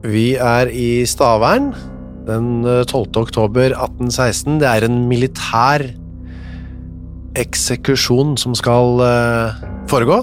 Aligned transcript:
Vi 0.00 0.32
er 0.40 0.70
i 0.72 1.04
Stavern 1.08 1.74
den 2.24 2.64
eh, 2.64 2.84
12. 2.86 3.10
oktober 3.20 3.74
1816. 3.74 4.60
Det 4.62 4.68
er 4.68 4.86
en 4.86 5.02
militær 5.10 5.84
eksekusjon 7.40 8.36
som 8.40 8.56
skal 8.56 9.02
eh, 9.04 9.58
foregå. 9.90 10.22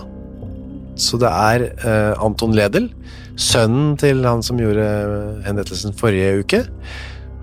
Så 0.98 1.20
det 1.22 1.30
er 1.30 1.68
eh, 1.78 2.14
Anton 2.24 2.56
Ledel, 2.58 2.90
sønnen 3.38 3.94
til 4.02 4.26
han 4.26 4.42
som 4.46 4.58
gjorde 4.62 4.82
eh, 4.82 5.46
henrettelsen 5.46 5.94
forrige 5.98 6.42
uke, 6.42 6.64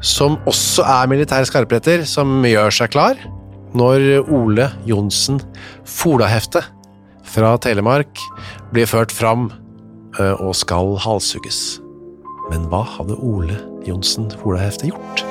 som 0.05 0.37
også 0.51 0.85
er 0.91 1.11
militær 1.13 1.47
skarpretter, 1.49 2.03
som 2.09 2.43
gjør 2.45 2.75
seg 2.75 2.93
klar 2.97 3.21
når 3.75 4.27
Ole 4.31 4.69
Johnsen 4.87 5.41
Folahefte 5.87 6.63
fra 7.27 7.55
Telemark 7.63 8.21
blir 8.75 8.91
ført 8.91 9.15
fram 9.15 9.49
eh, 10.19 10.35
og 10.35 10.55
skal 10.59 10.97
halshugges. 11.07 11.84
Men 12.51 12.67
hva 12.69 12.83
hadde 12.85 13.17
Ole 13.25 13.57
Johnsen 13.87 14.29
Folahefte 14.43 14.91
gjort? 14.91 15.25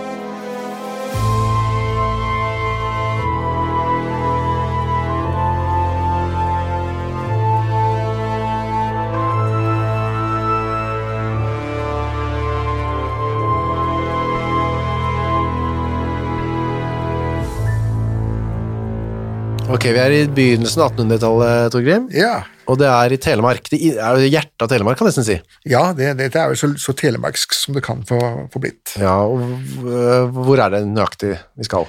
Ok, 19.74 19.86
vi 19.90 20.00
er 20.00 20.14
i 20.14 20.26
begynnelsen 20.30 20.84
av 20.86 20.92
1800-tallet, 20.94 21.72
Torgrim. 21.74 22.10
Ja, 22.14 22.44
Og 22.72 22.78
det 22.80 22.88
er 22.88 23.12
i 23.12 23.18
Telemark. 23.20 23.66
Det 23.70 23.80
er 23.92 24.22
hjertet 24.24 24.64
av 24.64 24.70
Telemark, 24.72 24.98
kan 25.00 25.08
jeg 25.10 25.14
nesten 25.18 25.28
si. 25.28 25.38
ja 25.68 25.82
det, 25.98 26.14
det 26.22 26.30
er 26.40 26.48
jo 26.54 26.56
så, 26.60 26.70
så 26.80 26.94
telemarksk 26.96 27.54
som 27.58 27.76
det 27.76 27.84
kan 27.86 28.04
få, 28.08 28.20
få 28.54 28.62
blitt. 28.64 28.94
Ja, 29.02 29.18
og 29.28 29.42
øh, 29.84 30.30
hvor 30.32 30.58
er 30.64 30.70
det 30.78 30.84
nøyaktig 30.88 31.34
vi 31.60 31.68
skal? 31.68 31.86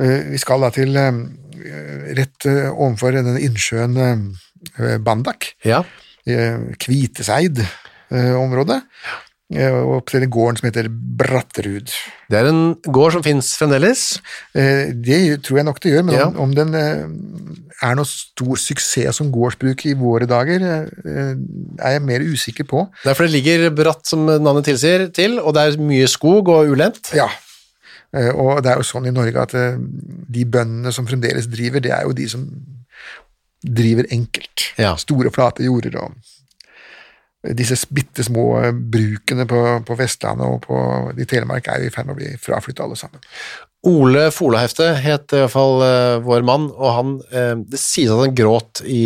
Eh, 0.00 0.26
Vi 0.32 0.38
skal 0.42 0.60
da 0.66 0.70
til 0.74 0.96
eh, 0.98 1.12
rett 2.18 2.46
eh, 2.50 2.68
ovenfor 2.72 3.14
denne 3.14 3.38
innsjøen 3.42 3.96
eh, 4.02 4.96
Bandak, 5.06 5.52
Ja, 5.66 5.84
eh, 6.26 6.58
Kviteseid-området, 6.82 8.80
på 9.48 10.12
denne 10.12 10.28
gården 10.28 10.58
som 10.58 10.66
heter 10.68 10.88
Bratterud. 10.92 11.88
det 12.28 12.36
er 12.38 12.48
en 12.50 12.74
gård 12.84 13.12
som 13.14 13.22
finnes 13.24 13.48
fremdeles. 13.56 14.20
Eh, 14.54 14.92
Det 14.92 15.42
tror 15.42 15.56
jeg 15.58 15.64
nok 15.64 15.80
det 15.80 15.92
gjør, 15.94 16.04
men 16.04 16.14
Ja. 16.14 16.26
om, 16.36 16.52
den 16.54 16.74
eh, 16.74 17.06
er 17.82 17.94
noe 17.94 18.04
stor 18.04 18.56
suksess 18.56 19.16
som 19.16 19.32
gårdsbruk 19.32 19.86
i 19.86 19.94
våre 19.94 20.26
dager, 20.26 20.60
eh, 20.60 21.34
er 21.80 21.90
jeg 21.92 22.02
mer 22.02 22.20
usikker 22.20 22.64
på. 22.68 22.88
Det 23.02 23.10
er 23.10 23.14
fordi 23.14 23.32
det 23.32 23.42
ligger 23.44 23.70
bratt, 23.70 24.06
som 24.06 24.26
navnet 24.26 24.64
tilsier, 24.66 25.08
til, 25.12 25.38
og 25.40 25.54
det 25.54 25.62
er 25.62 25.80
mye 25.80 26.06
skog 26.06 26.48
og 26.48 26.68
ulendt. 26.68 27.14
Ja, 27.14 27.28
og 28.34 28.62
det 28.62 28.70
er 28.72 28.76
jo 28.76 28.82
sånn 28.82 29.06
i 29.06 29.10
Norge 29.12 29.36
at 29.40 29.52
de 29.52 30.44
bøndene 30.44 30.92
som 30.92 31.06
fremdeles 31.06 31.46
driver, 31.46 31.80
det 31.80 31.90
er 31.92 32.02
jo 32.04 32.12
de 32.12 32.28
som 32.28 32.46
driver 33.64 34.04
enkelt. 34.12 34.72
Ja. 34.78 34.94
Store, 34.96 35.30
flate 35.30 35.64
jorder 35.64 35.96
og 36.04 36.12
disse 37.54 37.76
bitte 37.94 38.24
små 38.26 38.44
eh, 38.62 38.72
brukene 38.74 39.44
på, 39.48 39.60
på 39.86 39.96
Vestlandet 39.98 40.46
og 40.46 40.60
på, 40.66 40.78
i 41.20 41.26
Telemark 41.30 41.68
er 41.70 41.86
i 41.86 41.90
ferd 41.94 42.08
med 42.08 42.16
å 42.16 42.18
bli 42.18 42.32
fraflytta 42.42 42.82
alle 42.86 42.98
sammen. 42.98 43.22
Ole 43.86 44.24
Folahefte 44.34 44.88
het 44.98 45.30
i 45.36 45.38
hvert 45.38 45.52
fall 45.54 45.76
øh, 45.86 46.16
vår 46.26 46.42
mann, 46.42 46.64
og 46.74 46.88
han, 46.96 47.12
uh, 47.30 47.60
det 47.70 47.78
sies 47.78 48.10
at 48.10 48.18
han 48.24 48.34
gråt 48.34 48.80
i, 48.82 49.04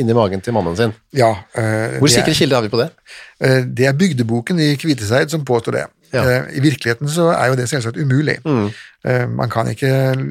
inni 0.00 0.16
magen 0.16 0.40
til 0.40 0.56
mannen 0.56 0.78
sin. 0.78 0.94
Ja, 1.12 1.34
Uh, 1.52 1.98
Hvor 2.00 2.08
sikre 2.08 2.32
er- 2.32 2.38
kilder 2.38 2.56
har 2.56 2.64
vi 2.64 2.70
på 2.72 2.80
det? 2.80 2.88
Det 3.76 3.84
er 3.90 3.92
bygdeboken 3.98 4.58
i 4.62 4.70
Kviteseid 4.80 5.28
som 5.34 5.44
påstår 5.44 5.76
det. 5.76 5.82
Ja. 6.14 6.22
I 6.48 6.60
virkeligheten 6.64 7.08
så 7.12 7.28
er 7.34 7.50
jo 7.50 7.56
det 7.58 7.66
selvsagt 7.68 7.96
umulig. 8.00 8.38
Eh, 9.04 9.26
Man 9.28 9.50
kan 9.50 9.68
ikke 9.68 9.90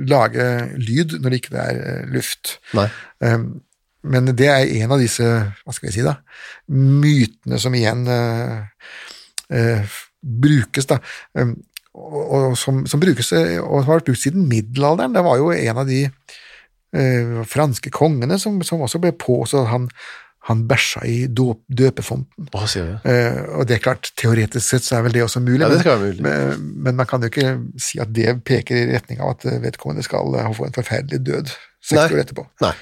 lage 0.09 0.45
lyd 0.77 1.17
når 1.19 1.29
det 1.33 1.39
ikke 1.41 1.57
er 1.61 2.05
luft. 2.13 2.55
Nei. 2.77 2.85
Eh, 3.21 3.37
Men 4.03 4.25
det 4.33 4.47
er 4.49 4.69
en 4.81 4.91
av 4.95 4.99
disse, 5.01 5.23
hva 5.65 5.73
skal 5.75 5.89
vi 5.89 5.93
si 5.99 6.05
da, 6.05 6.15
mytene 6.71 7.59
som 7.61 7.75
igjen 7.77 8.05
eh, 8.09 8.63
eh, 9.53 9.97
brukes 10.21 10.87
da, 10.89 10.97
um, 11.37 11.51
og, 11.93 12.17
og 12.31 12.57
som, 12.57 12.85
som 12.89 13.01
brukes, 13.03 13.29
eh, 13.37 13.57
og 13.61 13.83
har 13.85 13.99
vært 13.99 14.09
brukt 14.09 14.21
siden 14.23 14.47
middelalderen. 14.49 15.13
Det 15.13 15.23
var 15.25 15.37
jo 15.41 15.51
en 15.53 15.81
av 15.83 15.85
de 15.89 16.01
eh, 16.07 17.37
franske 17.51 17.91
kongene 17.93 18.39
som, 18.41 18.61
som 18.65 18.81
også 18.85 19.01
ble 19.03 19.11
på 19.21 19.41
at 19.43 19.55
han, 19.69 19.85
han 20.49 20.63
bæsja 20.69 21.03
i 21.05 21.17
dåp, 21.29 21.61
døpefonten. 21.69 22.47
Hva 22.53 22.65
sier 22.71 22.87
du? 22.95 23.09
Eh, 23.11 23.41
og 23.59 23.67
det 23.69 23.77
er 23.77 23.83
klart, 23.85 24.09
teoretisk 24.17 24.65
sett 24.65 24.87
så 24.87 24.97
er 24.97 25.05
vel 25.09 25.17
det 25.19 25.25
også 25.27 25.43
mulig, 25.45 25.61
Ja, 25.61 25.69
det 25.69 25.77
men- 25.77 25.85
skal 25.85 25.99
være 25.99 26.07
mulig. 26.13 26.25
Men, 26.25 26.67
men 26.87 26.97
man 27.03 27.09
kan 27.11 27.21
jo 27.21 27.29
ikke 27.29 27.51
si 27.81 28.01
at 28.01 28.13
det 28.15 28.39
peker 28.47 28.79
i 28.81 28.87
retning 28.95 29.21
av 29.21 29.35
at 29.35 29.45
vedkommende 29.67 30.05
skal 30.07 30.33
eh, 30.41 30.49
få 30.57 30.69
en 30.71 30.77
forferdelig 30.79 31.21
død 31.27 31.53
seks 31.81 32.07
år 32.07 32.23
etterpå. 32.23 32.47
Nei. 32.65 32.73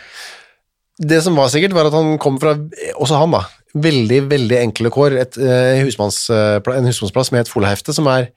Det 1.00 1.22
som 1.24 1.36
var 1.40 1.48
sikkert, 1.52 1.74
var 1.78 1.88
at 1.88 1.96
han 1.96 2.18
kom 2.20 2.40
fra, 2.42 2.56
også 3.00 3.20
han 3.22 3.32
da, 3.32 3.44
veldig, 3.80 4.24
veldig 4.32 4.58
enkle 4.60 4.90
kår. 4.92 5.16
Et, 5.22 5.38
eh, 5.40 5.84
husmannspla- 5.86 6.76
en 6.76 6.90
husmannsplass 6.90 7.32
med 7.32 7.46
et 7.46 7.52
folahefte, 7.52 7.94
som 7.96 8.08
er 8.12 8.32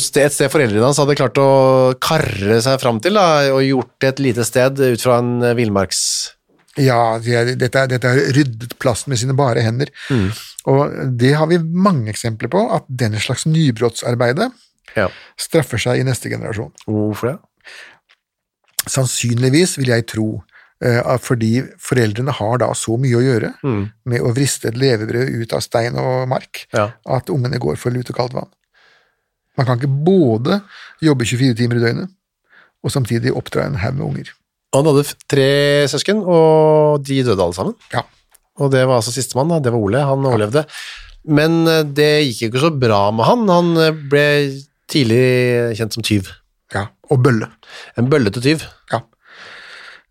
sted, 0.00 0.24
et 0.26 0.32
sted 0.32 0.50
foreldrene 0.50 0.82
hans 0.82 0.98
hadde 0.98 1.14
klart 1.18 1.36
å 1.38 1.94
karre 2.02 2.56
seg 2.64 2.80
fram 2.80 2.98
til, 3.04 3.14
da, 3.14 3.52
og 3.52 3.60
gjort 3.62 3.92
det 4.00 4.08
et 4.14 4.22
lite 4.24 4.44
sted 4.48 4.80
ut 4.80 5.00
fra 5.04 5.18
en 5.20 5.42
eh, 5.42 5.54
villmarks... 5.58 6.32
Ja, 6.76 7.16
de 7.24 7.54
dette, 7.56 7.78
har 7.78 7.88
dette 7.88 8.04
er 8.04 8.32
ryddet 8.36 8.74
plassen 8.82 9.08
med 9.08 9.16
sine 9.20 9.32
bare 9.32 9.62
hender. 9.64 9.88
Mm. 10.12 10.26
Og 10.68 10.96
det 11.16 11.30
har 11.38 11.46
vi 11.48 11.56
mange 11.62 12.10
eksempler 12.12 12.50
på, 12.52 12.66
at 12.74 12.84
den 12.88 13.14
slags 13.22 13.46
nybrottsarbeide 13.48 14.50
Ja. 14.96 15.06
straffer 15.40 15.80
seg 15.80 16.00
i 16.00 16.04
neste 16.04 16.28
generasjon. 16.28 16.72
Hvorfor 16.84 17.30
det? 17.30 17.38
Sannsynligvis 18.92 19.76
vil 19.80 19.88
jeg 19.94 20.04
tro 20.10 20.26
eh, 20.36 20.55
fordi 20.80 21.62
foreldrene 21.80 22.32
har 22.36 22.58
da 22.58 22.66
så 22.76 22.98
mye 23.00 23.16
å 23.16 23.22
gjøre 23.24 23.54
Mm. 23.64 23.90
med 24.04 24.20
å 24.20 24.32
vriste 24.36 24.68
et 24.68 24.76
levebrød 24.76 25.30
ut 25.42 25.52
av 25.56 25.60
stein 25.64 25.96
og 25.96 26.28
mark, 26.28 26.66
Ja. 26.72 26.90
at 27.06 27.26
ungene 27.32 27.58
går 27.58 27.76
for 27.78 27.90
lut 27.90 28.10
og 28.10 28.16
kaldt 28.16 28.34
vann. 28.34 28.50
Man 29.56 29.66
kan 29.66 29.78
ikke 29.78 30.04
både 30.04 30.62
jobbe 31.00 31.24
24 31.24 31.54
timer 31.56 31.76
i 31.76 31.80
døgnet 31.80 32.10
og 32.84 32.90
samtidig 32.92 33.32
oppdra 33.32 33.64
en 33.64 33.74
haug 33.80 33.94
med 33.94 34.06
unger. 34.06 34.28
Han 34.74 34.84
hadde 34.84 35.14
tre 35.28 35.86
søsken, 35.88 36.22
og 36.26 37.02
de 37.04 37.22
døde 37.22 37.40
alle 37.40 37.54
sammen. 37.54 37.74
Ja. 37.94 38.02
Og 38.58 38.70
det 38.70 38.86
var 38.86 38.98
altså 39.00 39.12
sistemann. 39.12 39.48
Det 39.62 39.72
var 39.72 39.78
Ole. 39.80 39.98
Han 40.04 40.24
overlevde. 40.24 40.66
Men 41.26 41.66
eh, 41.66 41.82
det 41.82 42.24
gikk 42.26 42.40
jo 42.42 42.48
ikke 42.50 42.60
så 42.68 42.78
bra 42.78 43.10
med 43.10 43.24
han. 43.24 43.46
Han 43.48 43.76
eh, 43.78 43.90
ble 43.92 44.62
tidlig 44.88 45.76
kjent 45.78 45.92
som 45.96 46.02
tyv. 46.02 46.28
ja. 46.74 46.88
Og 47.10 47.20
bølle. 47.22 47.48
En 47.96 48.08
bøllete 48.10 48.42
tyv. 48.42 48.64
Ja. 48.92 49.00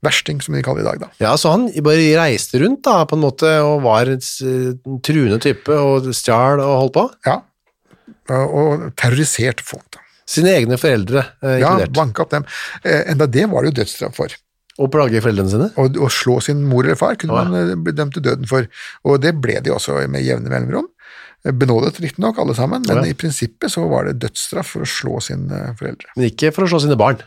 Versting, 0.06 0.40
som 0.44 0.56
de 0.56 0.64
kaller 0.66 0.84
det 0.84 0.86
i 0.86 0.90
dag, 0.92 1.04
da. 1.06 1.12
Ja, 1.24 1.34
så 1.42 1.56
han 1.56 1.68
bare 1.86 2.06
reiste 2.20 2.62
rundt 2.62 2.84
da, 2.88 3.02
på 3.10 3.18
en 3.18 3.26
måte, 3.26 3.52
og 3.66 3.84
var 3.86 4.12
en 4.12 5.00
truende 5.06 5.42
type, 5.44 5.74
og 5.74 6.10
stjal 6.16 6.64
og 6.64 6.80
holdt 6.84 6.98
på. 6.98 7.06
Ja. 7.28 7.40
Og 8.36 8.90
terroriserte 9.00 9.66
folk, 9.66 9.88
da. 9.96 10.06
Sine 10.26 10.56
egne 10.58 10.78
foreldre 10.82 11.22
eh, 11.46 11.60
Ja, 11.62 11.76
banka 11.94 12.24
opp 12.26 12.32
dem. 12.34 12.48
Eh, 12.82 13.12
enda 13.14 13.28
det 13.30 13.46
var 13.52 13.62
det 13.62 13.74
jo 13.74 13.82
dødsstraff 13.82 14.18
for. 14.18 14.34
Og 14.82 14.90
plage 14.92 15.22
foreldrene 15.24 15.52
sine? 15.52 15.68
Å 15.80 15.86
å 16.04 16.10
slå 16.12 16.40
sin 16.44 16.66
mor 16.68 16.84
eller 16.84 16.98
far 17.00 17.16
kunne 17.20 17.36
oh, 17.36 17.44
ja. 17.44 17.52
man 17.52 17.76
eh, 17.76 17.78
bli 17.80 17.94
dømt 17.96 18.18
til 18.18 18.26
døden 18.26 18.50
for, 18.50 18.66
og 19.06 19.22
det 19.24 19.36
ble 19.40 19.60
de 19.64 19.72
også 19.76 20.02
med 20.12 20.26
jevne 20.26 20.52
mellomrom. 20.52 20.90
Benådet 21.54 22.00
riktignok 22.02 22.40
alle 22.42 22.56
sammen, 22.58 22.86
men 22.88 23.04
ja. 23.04 23.10
i 23.12 23.18
prinsippet 23.18 23.70
så 23.70 23.84
var 23.92 24.08
det 24.08 24.16
dødsstraff 24.24 24.72
for 24.74 24.86
å 24.86 24.90
slå 24.90 25.20
sine 25.22 25.60
foreldre. 25.78 26.10
Men 26.16 26.30
ikke 26.32 26.50
for 26.56 26.66
å 26.66 26.72
slå 26.72 26.80
sine 26.82 26.98
barn. 26.98 27.22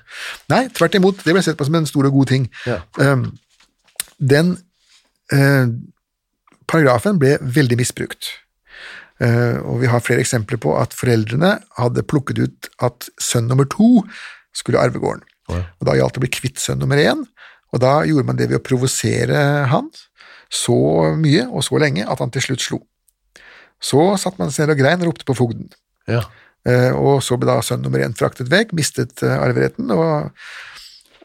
Nei, 0.51 0.65
tvert 0.75 0.97
imot, 0.99 1.23
det 1.23 1.37
ble 1.37 1.43
sett 1.47 1.59
på 1.61 1.67
som 1.69 1.79
en 1.79 1.87
stor 1.87 2.09
og 2.09 2.17
god 2.19 2.33
ting. 2.33 2.49
Ja. 2.67 2.81
Um, 2.99 3.29
den 4.19 4.57
eh, 5.31 5.71
paragrafen 6.67 7.21
ble 7.23 7.37
veldig 7.41 7.79
misbrukt. 7.79 8.33
Eh, 9.23 9.59
og 9.63 9.83
vi 9.83 9.91
har 9.91 10.03
flere 10.05 10.23
eksempler 10.23 10.61
på 10.63 10.75
at 10.79 10.95
foreldrene 10.97 11.57
hadde 11.79 12.07
plukket 12.07 12.43
ut 12.43 12.71
at 12.85 13.09
sønn 13.23 13.49
nummer 13.51 13.69
to 13.71 14.05
skulle 14.57 14.83
arve 14.83 15.03
gården. 15.03 15.25
Og 15.49 15.87
da 15.89 15.95
gjaldt 15.97 16.19
det 16.19 16.21
å 16.21 16.27
bli 16.27 16.35
kvitt 16.35 16.61
sønn 16.61 16.83
nummer 16.83 17.01
én, 17.01 17.23
og 17.73 17.81
da 17.81 18.03
gjorde 18.05 18.27
man 18.29 18.37
det 18.37 18.51
ved 18.51 18.61
å 18.61 18.65
provosere 18.65 19.41
han 19.71 19.89
så 20.53 20.77
mye 21.17 21.47
og 21.49 21.65
så 21.65 21.81
lenge 21.81 22.05
at 22.09 22.21
han 22.21 22.33
til 22.33 22.45
slutt 22.45 22.65
slo. 22.65 22.79
Så 23.81 24.03
satt 24.19 24.39
man 24.41 24.51
seg 24.51 24.67
ned 24.67 24.75
og 24.77 24.81
grein 24.83 25.03
og 25.05 25.11
ropte 25.13 25.27
på 25.29 25.37
fogden. 25.39 25.69
Ja. 26.11 26.25
Eh, 26.67 26.91
og 26.99 27.21
så 27.25 27.39
ble 27.39 27.47
da 27.51 27.61
sønn 27.65 27.83
nummer 27.85 28.03
én 28.03 28.17
fraktet 28.19 28.51
vekk, 28.51 28.73
mistet 28.77 29.23
eh, 29.23 29.37
arveretten, 29.39 29.91
og 29.95 30.33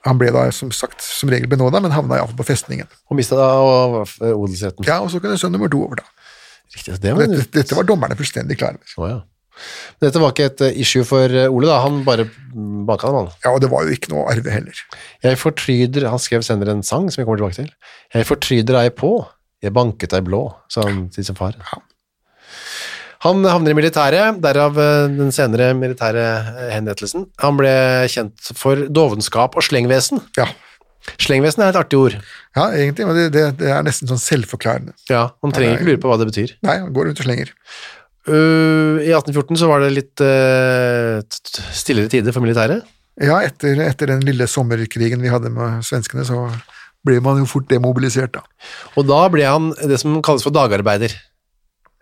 han 0.06 0.20
ble 0.20 0.30
da 0.36 0.46
som 0.54 0.70
sagt 0.76 1.02
som 1.02 1.32
regel 1.32 1.48
benåda, 1.52 1.80
men 1.82 1.92
havna 1.96 2.20
iallfall 2.20 2.38
på 2.42 2.46
festningen. 2.52 2.88
Og 3.10 3.18
mista 3.18 3.38
da 3.40 3.50
og- 3.64 4.08
odelsretten. 4.20 4.86
Ja, 4.86 5.00
og 5.02 5.10
så 5.12 5.20
kunne 5.24 5.40
sønn 5.40 5.52
nummer 5.56 5.72
to 5.72 5.82
overta. 5.86 6.06
Riktig. 6.76 7.00
Det 7.02 7.14
var, 7.16 7.26
Dette, 7.28 7.48
dette 7.54 7.76
var 7.78 7.84
dommerne 7.88 8.16
fullstendig 8.18 8.58
klar 8.60 8.76
over. 8.78 8.98
Oh, 8.98 9.08
ja. 9.10 9.22
Dette 10.02 10.18
var 10.20 10.32
ikke 10.34 10.46
et 10.50 10.62
eh, 10.66 10.78
issue 10.82 11.06
for 11.06 11.30
eh, 11.30 11.46
Ole, 11.52 11.68
da. 11.70 11.80
Han 11.84 12.00
bare 12.08 12.26
baka 12.88 13.08
dem, 13.12 13.20
han. 13.22 13.30
Ja, 13.46 13.52
og 13.54 13.62
det 13.62 13.70
var 13.72 13.86
jo 13.86 13.94
ikke 13.94 14.10
noe 14.14 14.26
arve 14.32 14.50
heller. 14.50 14.80
Jeg 15.24 15.38
fortryder 15.38 16.08
Han 16.10 16.20
skrev 16.22 16.42
senere 16.46 16.74
en 16.74 16.82
sang 16.84 17.10
som 17.14 17.22
vi 17.22 17.26
kommer 17.28 17.38
tilbake 17.44 17.60
til. 17.62 17.70
Jeg 18.16 18.26
fortryder 18.30 18.80
deg 18.80 18.96
på, 18.98 19.12
jeg 19.64 19.74
banket 19.76 20.10
deg 20.16 20.26
blå, 20.28 20.48
sa 20.74 20.82
han 20.88 21.06
til 21.14 21.26
sin 21.30 21.38
far. 21.38 21.54
Han 23.24 23.46
havner 23.48 23.72
i 23.72 23.78
militæret, 23.78 24.42
derav 24.44 24.78
eh, 24.84 25.08
den 25.16 25.32
senere 25.36 25.72
militære 25.80 26.26
eh, 26.26 26.70
henrettelsen. 26.76 27.30
Han 27.44 27.60
ble 27.60 27.72
kjent 28.12 28.52
for 28.60 28.88
dovenskap 28.92 29.56
og 29.60 29.66
slengvesen. 29.66 30.22
Ja, 30.40 30.50
Slengvesen 31.20 31.64
er 31.64 31.74
et 31.74 31.80
artig 31.80 32.00
ord. 32.00 32.14
ja 32.56 32.66
egentlig, 32.78 33.08
men 33.08 33.18
det, 33.18 33.26
det, 33.36 33.44
det 33.60 33.72
er 33.76 33.84
nesten 33.84 34.08
sånn 34.08 34.22
selvforklarende. 34.24 34.96
Ja, 35.12 35.26
Man 35.44 35.52
trenger 35.56 35.76
ikke 35.76 35.90
lure 35.90 36.02
på 36.04 36.12
hva 36.12 36.20
det 36.22 36.30
betyr. 36.30 36.54
Nei, 36.64 36.78
han 36.80 36.94
går 36.96 37.10
rundt 37.10 37.20
og 37.20 37.28
slenger. 37.28 37.52
Uh, 38.24 39.04
I 39.04 39.12
1814 39.12 39.60
så 39.60 39.68
var 39.68 39.84
det 39.84 39.90
litt 39.98 40.24
uh, 40.24 41.20
stillere 41.76 42.12
tider 42.12 42.36
for 42.36 42.46
militæret. 42.46 42.88
Ja, 43.20 43.42
etter, 43.44 43.82
etter 43.84 44.14
den 44.14 44.24
lille 44.26 44.48
sommerkrigen 44.50 45.22
vi 45.22 45.32
hadde 45.34 45.52
med 45.54 45.84
svenskene, 45.86 46.24
så 46.26 46.46
ble 47.04 47.20
man 47.24 47.42
jo 47.42 47.50
fort 47.52 47.68
demobilisert, 47.68 48.40
da. 48.40 48.72
Og 48.96 49.06
da 49.10 49.20
ble 49.32 49.44
han 49.44 49.74
det 49.84 50.00
som 50.02 50.16
kalles 50.24 50.48
for 50.48 50.56
dagarbeider 50.56 51.12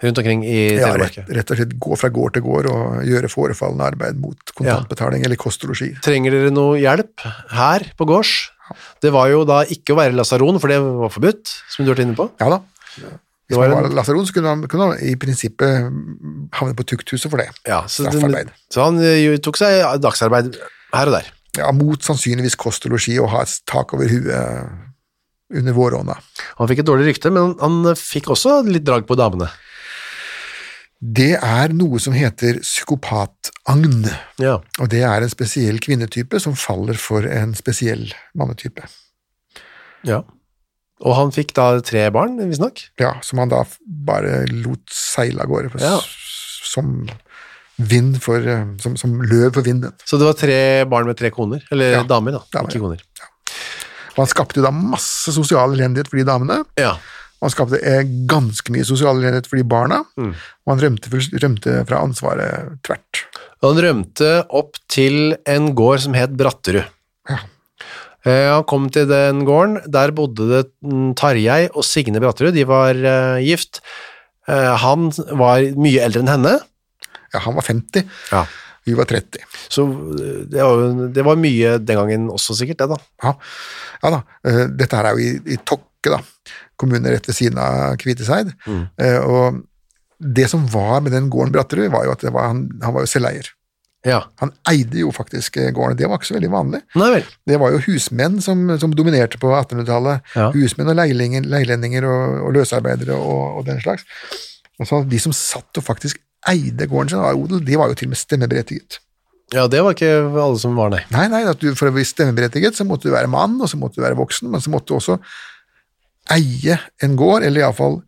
rundt 0.01 0.21
omkring 0.21 0.43
i 0.47 0.59
Ja, 0.79 0.91
rett, 0.97 1.51
og 1.51 1.57
slett 1.59 1.75
gå 1.81 1.97
fra 1.99 2.09
gård 2.13 2.35
til 2.37 2.45
gård 2.45 2.69
og 2.71 3.01
gjøre 3.07 3.29
forefallende 3.31 3.89
arbeid 3.93 4.21
mot 4.21 4.53
kontantbetaling 4.57 5.25
eller 5.27 5.39
kost 5.39 5.63
og 5.65 5.73
losji. 5.73 5.91
Trenger 6.05 6.35
dere 6.35 6.53
noe 6.53 6.79
hjelp 6.81 7.25
her 7.53 7.85
på 7.97 8.07
gårds? 8.09 8.35
Det 9.03 9.11
var 9.13 9.31
jo 9.31 9.43
da 9.47 9.61
ikke 9.67 9.95
å 9.95 9.99
være 9.99 10.15
lasaron, 10.15 10.59
for 10.63 10.71
det 10.71 10.79
var 10.81 11.11
forbudt, 11.11 11.51
som 11.73 11.83
du 11.83 11.91
har 11.91 11.97
vært 11.97 12.05
inne 12.05 12.17
på. 12.17 12.29
Ja 12.41 12.53
da. 12.53 12.61
Hvis 13.51 13.59
man 13.59 13.73
var 13.75 13.89
lasaron, 13.91 14.27
så 14.27 14.35
kunne 14.37 14.53
han, 14.53 14.61
kunne 14.71 14.87
han 14.87 15.01
i 15.03 15.17
prinsippet 15.19 15.91
havne 16.55 16.75
på 16.77 16.85
tukthuset 16.87 17.27
for 17.27 17.41
det. 17.41 17.49
Ja, 17.67 17.81
så, 17.91 18.07
den, 18.07 18.51
så 18.71 18.85
han 18.87 19.01
eh, 19.03 19.19
jo 19.25 19.35
tok 19.43 19.59
seg 19.59 19.83
dagsarbeid 19.99 20.55
her 20.95 21.11
og 21.11 21.17
der. 21.17 21.27
Ja, 21.59 21.67
mot 21.75 21.99
sannsynligvis 22.05 22.55
kost 22.59 22.87
og 22.87 22.95
losji 22.95 23.17
og 23.19 23.27
ha 23.33 23.43
et 23.43 23.57
tak 23.67 23.91
over 23.97 24.07
huet 24.07 24.71
under 25.51 25.75
våronna. 25.75 26.15
Han 26.61 26.69
fikk 26.71 26.85
et 26.85 26.87
dårlig 26.87 27.09
rykte, 27.09 27.31
men 27.33 27.57
han 27.59 27.91
fikk 27.99 28.31
også 28.31 28.61
litt 28.69 28.87
drag 28.87 29.03
på 29.09 29.17
damene. 29.19 29.49
Det 31.01 31.31
er 31.41 31.71
noe 31.73 31.97
som 31.99 32.13
heter 32.13 32.59
psykopatagn, 32.61 34.03
Ja. 34.39 34.59
og 34.79 34.89
det 34.89 35.01
er 35.01 35.21
en 35.25 35.29
spesiell 35.29 35.79
kvinnetype 35.81 36.39
som 36.39 36.53
faller 36.53 36.93
for 36.93 37.25
en 37.25 37.55
spesiell 37.55 38.11
mannetype. 38.35 38.85
ja. 40.03 40.21
Og 41.01 41.15
han 41.17 41.31
fikk 41.33 41.55
da 41.57 41.79
tre 41.81 42.11
barn, 42.13 42.35
visstnok. 42.37 42.77
Ja, 42.99 43.15
som 43.25 43.39
han 43.39 43.49
da 43.49 43.63
bare 44.05 44.45
lot 44.51 44.85
seile 44.93 45.41
av 45.41 45.47
gårde 45.49 45.81
Ja. 45.81 45.97
som 46.63 47.09
vind 47.79 48.21
for, 48.21 48.37
eh, 48.37 48.65
som, 48.77 48.95
som 48.95 49.19
løv 49.19 49.55
for 49.55 49.63
vinden. 49.63 49.91
Så 50.05 50.19
det 50.19 50.27
var 50.27 50.33
tre 50.37 50.85
barn 50.85 51.07
med 51.07 51.17
tre 51.17 51.31
koner. 51.31 51.63
Eller 51.71 51.91
Ja. 51.93 52.03
damer, 52.03 52.31
da. 52.33 52.41
Damer, 52.53 52.69
ikke 52.69 52.99
ja. 53.01 53.25
Og 54.11 54.17
han 54.17 54.27
skapte 54.27 54.57
jo 54.57 54.61
da 54.61 54.69
masse 54.69 55.33
sosial 55.33 55.73
elendighet 55.73 56.07
for 56.07 56.17
de 56.17 56.23
damene, 56.23 56.63
Ja. 56.77 56.97
Han 57.41 57.49
skapte 57.53 57.79
eh, 57.81 58.03
ganske 58.29 58.69
mye 58.73 58.85
sosial 58.85 59.17
elendighet 59.17 59.47
for 59.49 59.57
de 59.57 59.63
barna, 59.65 60.03
Mm. 60.17 60.33
han 60.69 60.79
rømte, 60.83 61.09
rømte 61.41 61.79
fra 61.89 62.01
ansvaret 62.05 62.75
tvert. 62.85 63.23
Han 63.65 63.77
rømte 63.81 64.29
opp 64.49 64.77
til 64.89 65.35
en 65.49 65.71
gård 65.77 65.99
som 66.05 66.13
het 66.17 66.35
Bratterud. 66.37 66.85
Ja. 67.29 67.37
Eh, 68.25 68.47
Han 68.53 68.63
kom 68.69 68.89
til 68.93 69.07
den 69.09 69.43
gården, 69.45 69.79
der 69.89 70.11
bodde 70.13 70.45
det 70.51 70.63
mm, 70.85 71.15
Tarjei 71.17 71.69
og 71.73 71.83
Signe 71.83 72.19
Bratterud, 72.21 72.53
de 72.53 72.63
var 72.69 72.93
eh, 72.95 73.39
gift. 73.45 73.81
Han 74.47 75.11
var 75.37 75.61
mye 75.77 76.01
eldre 76.03 76.21
enn 76.25 76.31
henne, 76.33 76.57
Ja, 77.33 77.39
han 77.45 77.55
var 77.55 77.63
50, 77.63 78.03
Ja. 78.33 78.41
vi 78.85 78.93
var 78.97 79.05
30. 79.05 79.39
så 79.69 79.85
det 80.51 80.59
var, 80.59 81.07
det 81.13 81.23
var 81.23 81.37
mye 81.39 81.77
den 81.79 81.95
gangen 81.95 82.25
også 82.29 82.53
sikkert, 82.57 82.77
det 82.81 82.89
da. 82.89 82.97
Ja, 83.23 83.33
ja 84.03 84.09
da. 84.17 84.21
Dette 84.67 84.97
her 84.97 85.05
er 85.05 85.15
jo 85.15 85.23
i, 85.23 85.53
i 85.53 85.57
Tokke, 86.01 86.17
da. 86.17 86.51
kommune 86.75 87.11
rett 87.13 87.27
ved 87.29 87.35
siden 87.37 87.59
av 87.61 87.95
Kviteseid. 88.01 88.53
Mm. 88.65 88.85
Eh, 88.97 89.19
Og 89.21 89.61
det 90.21 90.47
som 90.49 90.67
var 90.67 91.01
med 91.01 91.11
den 91.11 91.29
gården 91.29 91.51
Bratterud, 91.53 91.91
var 91.91 92.05
jo 92.05 92.11
at 92.11 92.21
det 92.21 92.31
var, 92.33 92.47
han, 92.51 92.69
han 92.81 92.93
var 92.93 93.01
jo 93.01 93.09
selveier. 93.09 93.47
Ja. 94.05 94.23
Han 94.41 94.51
eide 94.69 94.97
jo 94.97 95.11
faktisk 95.13 95.57
eh, 95.57 95.69
gården, 95.73 95.97
det 95.97 96.07
var 96.09 96.17
ikke 96.17 96.31
så 96.31 96.35
veldig 96.37 96.49
vanlig. 96.51 96.81
Nei 96.97 97.09
vel. 97.15 97.25
Det 97.45 97.59
var 97.61 97.71
jo 97.73 97.81
husmenn 97.85 98.39
som, 98.41 98.63
som 98.81 98.93
dominerte 98.97 99.37
på 99.41 99.49
1800-tallet. 99.53 100.21
Ja. 100.35 100.49
Husmenn 100.55 100.89
og 100.89 100.97
leilendinger, 100.97 102.05
og, 102.09 102.39
og 102.47 102.53
løsarbeidere 102.57 103.13
og, 103.17 103.59
og 103.61 103.65
den 103.69 103.81
slags. 103.81 104.05
Og 104.81 104.89
så 104.89 105.03
De 105.05 105.19
som 105.21 105.33
satt 105.33 105.77
og 105.77 105.85
faktisk 105.85 106.21
eide 106.49 106.87
gården 106.89 107.13
sin 107.13 107.21
av 107.21 107.37
odel, 107.37 107.61
de 107.65 107.77
var 107.77 107.89
jo 107.91 107.97
til 107.99 108.09
og 108.09 108.15
med 108.15 108.21
stemmeberettiget. 108.21 108.97
Ja, 109.53 109.67
det 109.67 109.81
var 109.83 109.93
ikke 109.93 110.09
alle 110.39 110.57
som 110.61 110.77
var, 110.79 110.89
nei. 110.93 111.01
Nei, 111.11 111.27
nei, 111.29 111.41
at 111.49 111.59
du, 111.61 111.73
For 111.75 111.89
å 111.89 111.93
bli 111.93 112.05
stemmeberettiget 112.07 112.77
så 112.77 112.85
måtte 112.87 113.09
du 113.09 113.13
være 113.13 113.29
mann, 113.29 113.59
og 113.61 113.69
så 113.69 113.77
måtte 113.77 113.99
du 113.99 114.05
være 114.05 114.17
voksen, 114.17 114.49
men 114.49 114.61
så 114.63 114.71
måtte 114.73 114.89
du 114.89 114.97
også 114.97 115.17
eie 116.33 116.77
en 117.03 117.17
gård, 117.19 117.45
eller 117.47 117.65
iallfall 117.65 118.01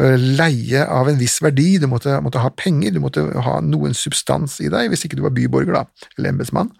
leie 0.00 0.84
av 0.86 1.08
en 1.10 1.18
viss 1.18 1.40
verdi. 1.42 1.74
Du 1.82 1.88
måtte, 1.90 2.14
måtte 2.24 2.42
ha 2.42 2.52
penger, 2.54 2.94
du 2.94 3.00
måtte 3.02 3.24
ha 3.44 3.58
noen 3.64 3.96
substans 3.96 4.60
i 4.62 4.70
deg, 4.72 4.90
hvis 4.92 5.04
ikke 5.06 5.18
du 5.18 5.24
var 5.26 5.34
byborger 5.36 5.76
da, 5.76 5.84
eller 6.16 6.32
embetsmann. 6.32 6.70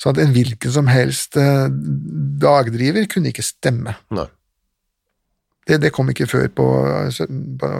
Så 0.00 0.10
at 0.12 0.20
en 0.22 0.32
hvilken 0.32 0.72
som 0.72 0.88
helst 0.88 1.36
eh, 1.36 1.68
dagdriver 2.40 3.04
kunne 3.12 3.34
ikke 3.34 3.44
stemme. 3.44 3.98
nei. 4.16 4.28
Det, 5.68 5.80
det 5.82 5.92
kom 5.94 6.08
ikke 6.10 6.28
før 6.30 6.48
på, 6.56 6.66
på 7.60 7.70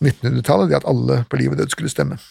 1900-tallet, 0.00 0.70
det 0.70 0.78
at 0.80 0.88
alle 0.88 1.22
på 1.28 1.40
liv 1.40 1.52
og 1.52 1.60
død 1.60 1.76
skulle 1.76 1.92
stemme. 1.92 2.20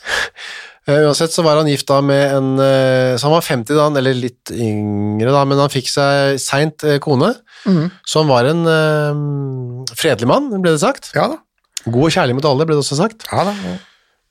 Eh, 0.90 1.04
Uansett 1.06 1.30
så 1.30 1.44
var 1.46 1.60
han 1.60 1.68
gift 1.70 1.86
da 1.92 2.00
med 2.02 2.32
en 2.34 2.48
eh, 2.64 3.12
Så 3.20 3.28
han 3.28 3.34
var 3.36 3.44
50 3.46 3.76
da, 3.78 3.84
eller 4.00 4.16
litt 4.16 4.50
yngre 4.50 5.30
da, 5.36 5.44
men 5.46 5.60
han 5.62 5.70
fikk 5.70 5.92
seg 5.92 6.40
seint 6.42 6.82
kone, 7.04 7.28
kone, 7.68 7.84
så 8.08 8.24
han 8.24 8.32
var 8.32 8.48
en 8.50 8.64
um, 8.66 9.84
fredelig 9.92 10.32
mann, 10.32 10.48
ble 10.64 10.74
det 10.74 10.82
sagt. 10.82 11.12
Ja 11.14 11.28
da. 11.36 11.38
God 11.86 12.08
og 12.08 12.16
kjærlig 12.16 12.40
mot 12.40 12.48
alle, 12.50 12.66
ble 12.66 12.80
det 12.80 12.82
også 12.82 12.98
sagt. 12.98 13.28
Ja 13.30 13.44
da. 13.52 13.54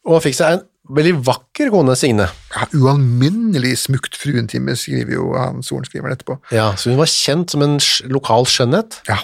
Og 0.08 0.16
han 0.16 0.24
fikk 0.24 0.38
seg 0.40 0.56
en 0.56 0.64
veldig 0.98 1.14
vakker 1.28 1.70
kone, 1.72 1.94
Signe. 2.00 2.26
Ja, 2.54 2.66
ualminnelig 2.76 3.74
smukt 3.84 4.16
fruentime, 4.18 4.74
skriver 4.78 5.18
jo 5.18 5.30
han 5.36 5.62
sorenskriveren 5.62 6.16
etterpå. 6.16 6.38
Ja, 6.54 6.72
så 6.80 6.92
hun 6.92 7.00
var 7.00 7.12
kjent 7.12 7.52
som 7.54 7.64
en 7.64 7.76
lokal 8.10 8.48
skjønnhet. 8.48 9.02
Ja. 9.08 9.20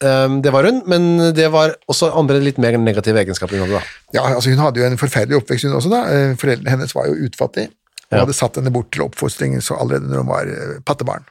Um, 0.00 0.38
det 0.42 0.48
var 0.54 0.64
hun, 0.64 0.78
men 0.88 1.34
det 1.36 1.50
var 1.52 1.74
også 1.92 2.08
andre 2.16 2.38
litt 2.40 2.56
mer 2.62 2.78
negative 2.80 3.20
egenskaper 3.20 3.58
hun 3.58 3.66
hadde 3.66 3.80
da. 3.82 3.82
ja, 4.16 4.22
altså 4.34 4.48
Hun 4.54 4.62
hadde 4.64 4.80
jo 4.80 4.86
en 4.86 4.96
forferdelig 5.00 5.36
oppvekst, 5.42 5.66
hun 5.68 5.76
også. 5.76 5.90
da. 5.92 6.00
Eh, 6.08 6.36
Foreldrene 6.40 6.72
hennes 6.72 6.94
var 6.96 7.10
jo 7.10 7.18
utfattige 7.28 7.68
og 8.10 8.16
Ja. 8.16 8.22
hadde 8.24 8.32
satt 8.34 8.56
henne 8.56 8.72
bort 8.74 8.88
til 8.90 9.02
oppfostring 9.04 9.58
så 9.62 9.76
allerede 9.78 10.08
når 10.08 10.22
hun 10.24 10.30
var 10.32 10.48
eh, 10.50 10.80
pattebarn. 10.88 11.26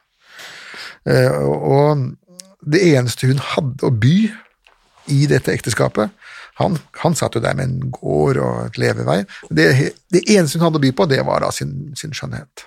Uh, 1.10 1.50
Og 1.50 2.06
det 2.72 2.82
eneste 2.94 3.28
hun 3.28 3.40
hadde 3.42 3.88
å 3.88 3.92
by 3.92 4.14
i 5.10 5.26
dette 5.32 5.52
ekteskapet 5.56 6.12
han, 6.60 6.76
han 7.02 7.16
satt 7.16 7.36
jo 7.36 7.42
der 7.42 7.56
med 7.56 7.70
en 7.70 7.92
gård 7.96 8.38
og 8.44 8.66
et 8.68 8.78
levevei. 8.78 9.22
Det, 9.50 9.66
det 10.12 10.22
eneste 10.28 10.60
hun 10.60 10.66
hadde 10.68 10.78
å 10.82 10.84
by 10.84 10.92
på, 10.92 11.06
det 11.08 11.22
var 11.26 11.40
da 11.42 11.50
sin, 11.56 11.94
sin 11.96 12.12
skjønnhet. 12.12 12.66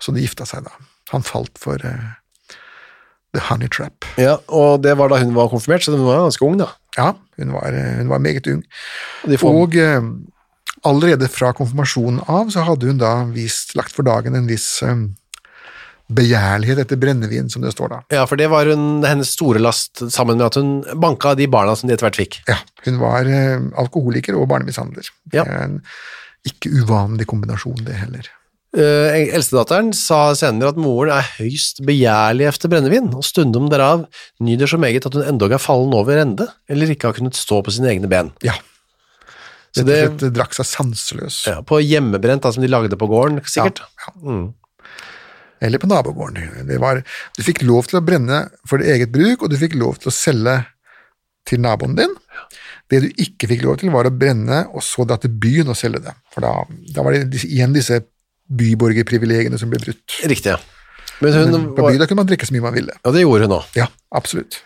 Så 0.00 0.14
de 0.14 0.22
gifta 0.22 0.46
seg 0.46 0.62
da. 0.68 0.70
Han 1.10 1.26
falt 1.26 1.58
for 1.58 1.82
eh, 1.84 2.04
the 3.36 3.42
honey 3.50 3.70
trap. 3.70 4.06
Ja, 4.20 4.38
og 4.48 4.82
det 4.84 4.96
var 4.98 5.12
da 5.12 5.20
hun 5.22 5.36
var 5.36 5.50
konfirmert, 5.52 5.84
så 5.84 5.94
hun 5.94 6.06
var 6.06 6.24
ganske 6.24 6.46
ung 6.46 6.58
da. 6.60 6.70
Ja, 6.96 7.12
hun 7.38 7.54
var, 7.54 7.72
eh, 7.72 8.00
hun 8.00 8.10
var 8.10 8.22
meget 8.22 8.50
ung. 8.50 8.64
Og 9.46 9.76
eh, 9.78 10.02
allerede 10.88 11.28
fra 11.30 11.52
konfirmasjonen 11.56 12.24
av 12.28 12.50
så 12.50 12.66
hadde 12.66 12.90
hun 12.90 13.00
da 13.00 13.14
vist, 13.30 13.76
lagt 13.78 13.94
for 13.94 14.06
dagen 14.06 14.38
en 14.38 14.50
viss 14.50 14.82
eh, 14.86 15.06
begjærlighet 16.10 16.82
etter 16.82 16.98
brennevin, 16.98 17.50
som 17.52 17.62
det 17.62 17.72
står 17.74 17.92
da. 17.92 18.00
Ja, 18.10 18.24
for 18.26 18.40
det 18.40 18.48
var 18.50 18.66
hun, 18.66 19.04
hennes 19.06 19.30
store 19.36 19.62
last 19.62 20.02
sammen 20.10 20.40
med 20.40 20.48
at 20.48 20.58
hun 20.58 20.72
banka 21.00 21.36
de 21.38 21.46
barna 21.50 21.76
som 21.78 21.88
de 21.88 21.94
etter 21.94 22.08
hvert 22.08 22.18
fikk. 22.18 22.40
Ja, 22.50 22.58
hun 22.86 22.98
var 23.02 23.30
eh, 23.30 23.60
alkoholiker 23.78 24.38
og 24.38 24.48
barnemishandler. 24.50 25.06
Ja. 25.30 25.44
Det 25.44 25.48
er 25.54 25.64
en 25.68 25.80
ikke 26.48 26.72
uvanlig 26.72 27.28
kombinasjon, 27.30 27.84
det 27.86 27.98
heller. 28.00 28.26
Uh, 28.70 29.10
Eldstedatteren 29.34 29.88
sa 29.98 30.30
senere 30.38 30.70
at 30.70 30.76
moren 30.78 31.10
er 31.16 31.26
høyst 31.40 31.80
begjærlig 31.86 32.46
efter 32.46 32.70
brennevin, 32.70 33.08
og 33.18 33.24
stundom 33.26 33.66
derav 33.72 34.04
nyder 34.46 34.70
så 34.70 34.78
meget 34.78 35.08
at 35.08 35.16
hun 35.18 35.26
endog 35.26 35.50
er 35.56 35.62
fallen 35.62 35.94
over 35.96 36.20
ende, 36.22 36.46
eller 36.70 36.92
ikke 36.94 37.10
har 37.10 37.16
kunnet 37.16 37.34
stå 37.38 37.58
på 37.66 37.74
sine 37.74 37.90
egne 37.90 38.10
ben. 38.10 38.30
Ja. 38.46 38.54
Så 39.74 39.82
Rett 39.82 39.88
og 39.88 39.90
det- 39.90 40.20
slett 40.20 40.34
drakk 40.38 40.54
seg 40.54 40.66
sanseløs. 40.70 41.40
Ja, 41.50 41.60
på 41.66 41.80
hjemmebrent, 41.82 42.42
da, 42.42 42.52
som 42.54 42.62
de 42.62 42.70
lagde 42.70 42.94
på 42.98 43.06
gården, 43.10 43.42
sikkert. 43.46 43.82
Ja, 44.06 44.52
Eller 45.60 45.78
på 45.78 45.86
nabogården. 45.90 46.66
Det 46.66 46.78
var, 46.80 47.02
du 47.36 47.42
fikk 47.44 47.62
lov 47.62 47.84
til 47.90 47.98
å 47.98 48.04
brenne 48.06 48.50
for 48.66 48.78
ditt 48.78 48.88
eget 48.94 49.10
bruk, 49.12 49.42
og 49.42 49.50
du 49.50 49.58
fikk 49.60 49.74
lov 49.76 49.98
til 50.00 50.08
å 50.08 50.14
selge 50.14 50.54
til 51.44 51.60
naboen 51.60 51.98
din. 51.98 52.14
Det 52.88 53.02
du 53.02 53.08
ikke 53.20 53.46
fikk 53.50 53.62
lov 53.66 53.76
til, 53.82 53.90
var 53.90 54.06
å 54.08 54.14
brenne 54.14 54.62
og 54.72 54.80
så 54.82 55.04
dra 55.06 55.18
til 55.20 55.30
byen 55.30 55.68
og 55.68 55.76
selge 55.76 56.00
det. 56.06 56.14
For 56.32 56.40
da, 56.40 56.54
da 56.94 57.02
var 57.02 57.12
det 57.18 57.42
igjen 57.44 57.74
disse 57.76 58.00
byborgerprivilegiene 58.50 59.58
som 59.60 59.70
ble 59.70 59.80
brutt. 59.82 60.18
Riktig, 60.26 60.56
ja. 60.56 60.58
Men 61.20 61.36
hun, 61.36 61.52
Men 61.52 61.68
på 61.76 61.84
bygda 61.84 62.08
kunne 62.08 62.22
man 62.22 62.30
drikke 62.30 62.48
så 62.48 62.54
mye 62.56 62.64
man 62.64 62.76
ville. 62.76 62.96
ja, 62.96 63.12
det 63.14 63.22
gjorde 63.22 63.46
hun 63.46 63.56
òg. 63.58 63.72
Ja, 63.76 63.86
absolutt. 64.16 64.60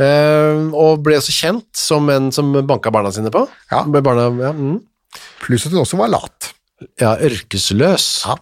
og 0.00 1.02
ble 1.04 1.18
også 1.20 1.34
kjent 1.34 1.68
som 1.76 2.08
en 2.10 2.30
som 2.34 2.52
banka 2.66 2.90
barna 2.90 3.12
sine 3.14 3.30
på. 3.32 3.44
Ja. 3.70 3.84
Barna, 3.86 4.30
ja, 4.42 4.52
mm. 4.56 4.78
Pluss 5.42 5.66
at 5.66 5.74
hun 5.74 5.82
også 5.84 5.98
var 6.00 6.10
lat. 6.12 6.52
ja, 7.00 7.14
ørkesløs. 7.16 8.08
Ja. 8.26 8.38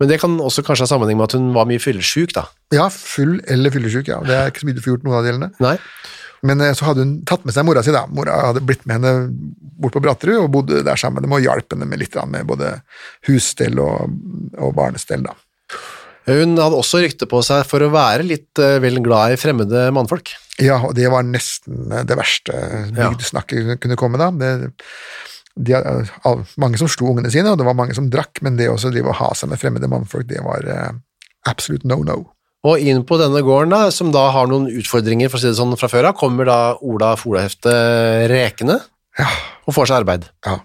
Men 0.00 0.10
det 0.10 0.18
kan 0.20 0.34
også 0.42 0.64
kanskje 0.66 0.84
ha 0.84 0.90
sammenheng 0.90 1.18
med 1.18 1.30
at 1.30 1.38
hun 1.38 1.52
var 1.54 1.68
mye 1.70 1.82
fyllesyk, 1.82 2.34
da. 2.34 2.48
Ja, 2.74 2.88
full 2.90 3.38
eller 3.50 3.70
fyllesyk, 3.70 4.10
ja. 4.10 4.18
Det 4.26 4.34
er 4.36 4.50
ikke 4.50 4.64
så 4.64 4.68
mye 4.68 4.76
du 4.76 4.82
får 4.84 4.96
gjort 4.96 5.06
noen 5.06 5.18
av 5.20 5.26
delene. 5.28 5.50
Nei? 5.62 5.76
Men 6.44 6.60
eh, 6.60 6.74
så 6.76 6.90
hadde 6.90 7.04
hun 7.04 7.16
tatt 7.28 7.44
med 7.46 7.56
seg 7.56 7.66
mora 7.66 7.82
si, 7.84 7.94
da. 7.94 8.04
Mora 8.12 8.36
hadde 8.50 8.62
blitt 8.66 8.84
med 8.84 8.98
henne 8.98 9.14
bort 9.80 9.96
på 9.96 10.02
Bratterud 10.04 10.44
og 10.44 10.52
bodde 10.54 10.84
der 10.86 11.00
sammen 11.00 11.22
med 11.22 11.28
dem 11.28 11.36
og 11.36 11.44
hjalp 11.44 11.74
henne 11.74 11.88
med 11.88 12.02
litt 12.02 12.16
med 12.30 12.48
både 12.48 12.76
husstell 13.28 13.80
og, 13.82 14.16
og 14.60 14.74
barnestell, 14.76 15.24
da. 15.26 15.36
Hun 16.24 16.56
hadde 16.56 16.78
også 16.78 17.02
rykte 17.04 17.28
på 17.28 17.42
seg 17.44 17.66
for 17.68 17.84
å 17.84 17.92
være 17.92 18.24
litt 18.26 18.60
eh, 18.62 18.78
vel 18.80 19.00
glad 19.04 19.34
i 19.34 19.40
fremmede 19.40 19.86
mannfolk. 19.92 20.32
Ja, 20.62 20.78
og 20.86 20.94
det 20.96 21.08
var 21.12 21.26
nesten 21.26 21.90
eh, 21.92 22.04
det 22.08 22.16
verste 22.20 22.60
bygdesnakket 22.92 23.76
kunne 23.82 23.98
komme, 24.00 24.20
da. 24.20 24.30
Det, 24.32 24.76
de, 25.54 25.80
mange 26.60 26.80
som 26.80 26.90
slo 26.90 27.12
ungene 27.12 27.32
sine, 27.32 27.52
og 27.52 27.60
det 27.60 27.66
var 27.68 27.76
mange 27.78 27.96
som 27.96 28.08
drakk, 28.12 28.40
men 28.44 28.56
det 28.60 28.70
også 28.72 28.92
drive 28.92 29.12
å 29.12 29.18
ha 29.20 29.32
seg 29.38 29.52
med 29.52 29.60
fremmede 29.60 29.90
mannfolk, 29.90 30.26
det 30.28 30.44
var 30.44 30.66
absolutt 31.48 31.84
no 31.88 32.00
no. 32.04 32.22
Og 32.64 32.80
inn 32.80 33.02
på 33.04 33.18
denne 33.20 33.42
gården, 33.44 33.74
da, 33.74 33.90
som 33.92 34.08
da 34.14 34.22
har 34.32 34.46
noen 34.48 34.70
utfordringer 34.72 35.28
for 35.28 35.36
å 35.36 35.42
si 35.42 35.50
det 35.50 35.58
sånn 35.58 35.74
fra 35.76 35.88
før 35.92 36.08
av, 36.10 36.14
kommer 36.16 36.48
da 36.48 36.58
Ola 36.80 37.10
Folahefte 37.20 37.74
rekende 38.32 38.78
Ja, 39.20 39.26
og 39.68 39.74
får 39.76 39.90
seg 39.90 40.00
arbeid. 40.02 40.30
ja. 40.46 40.60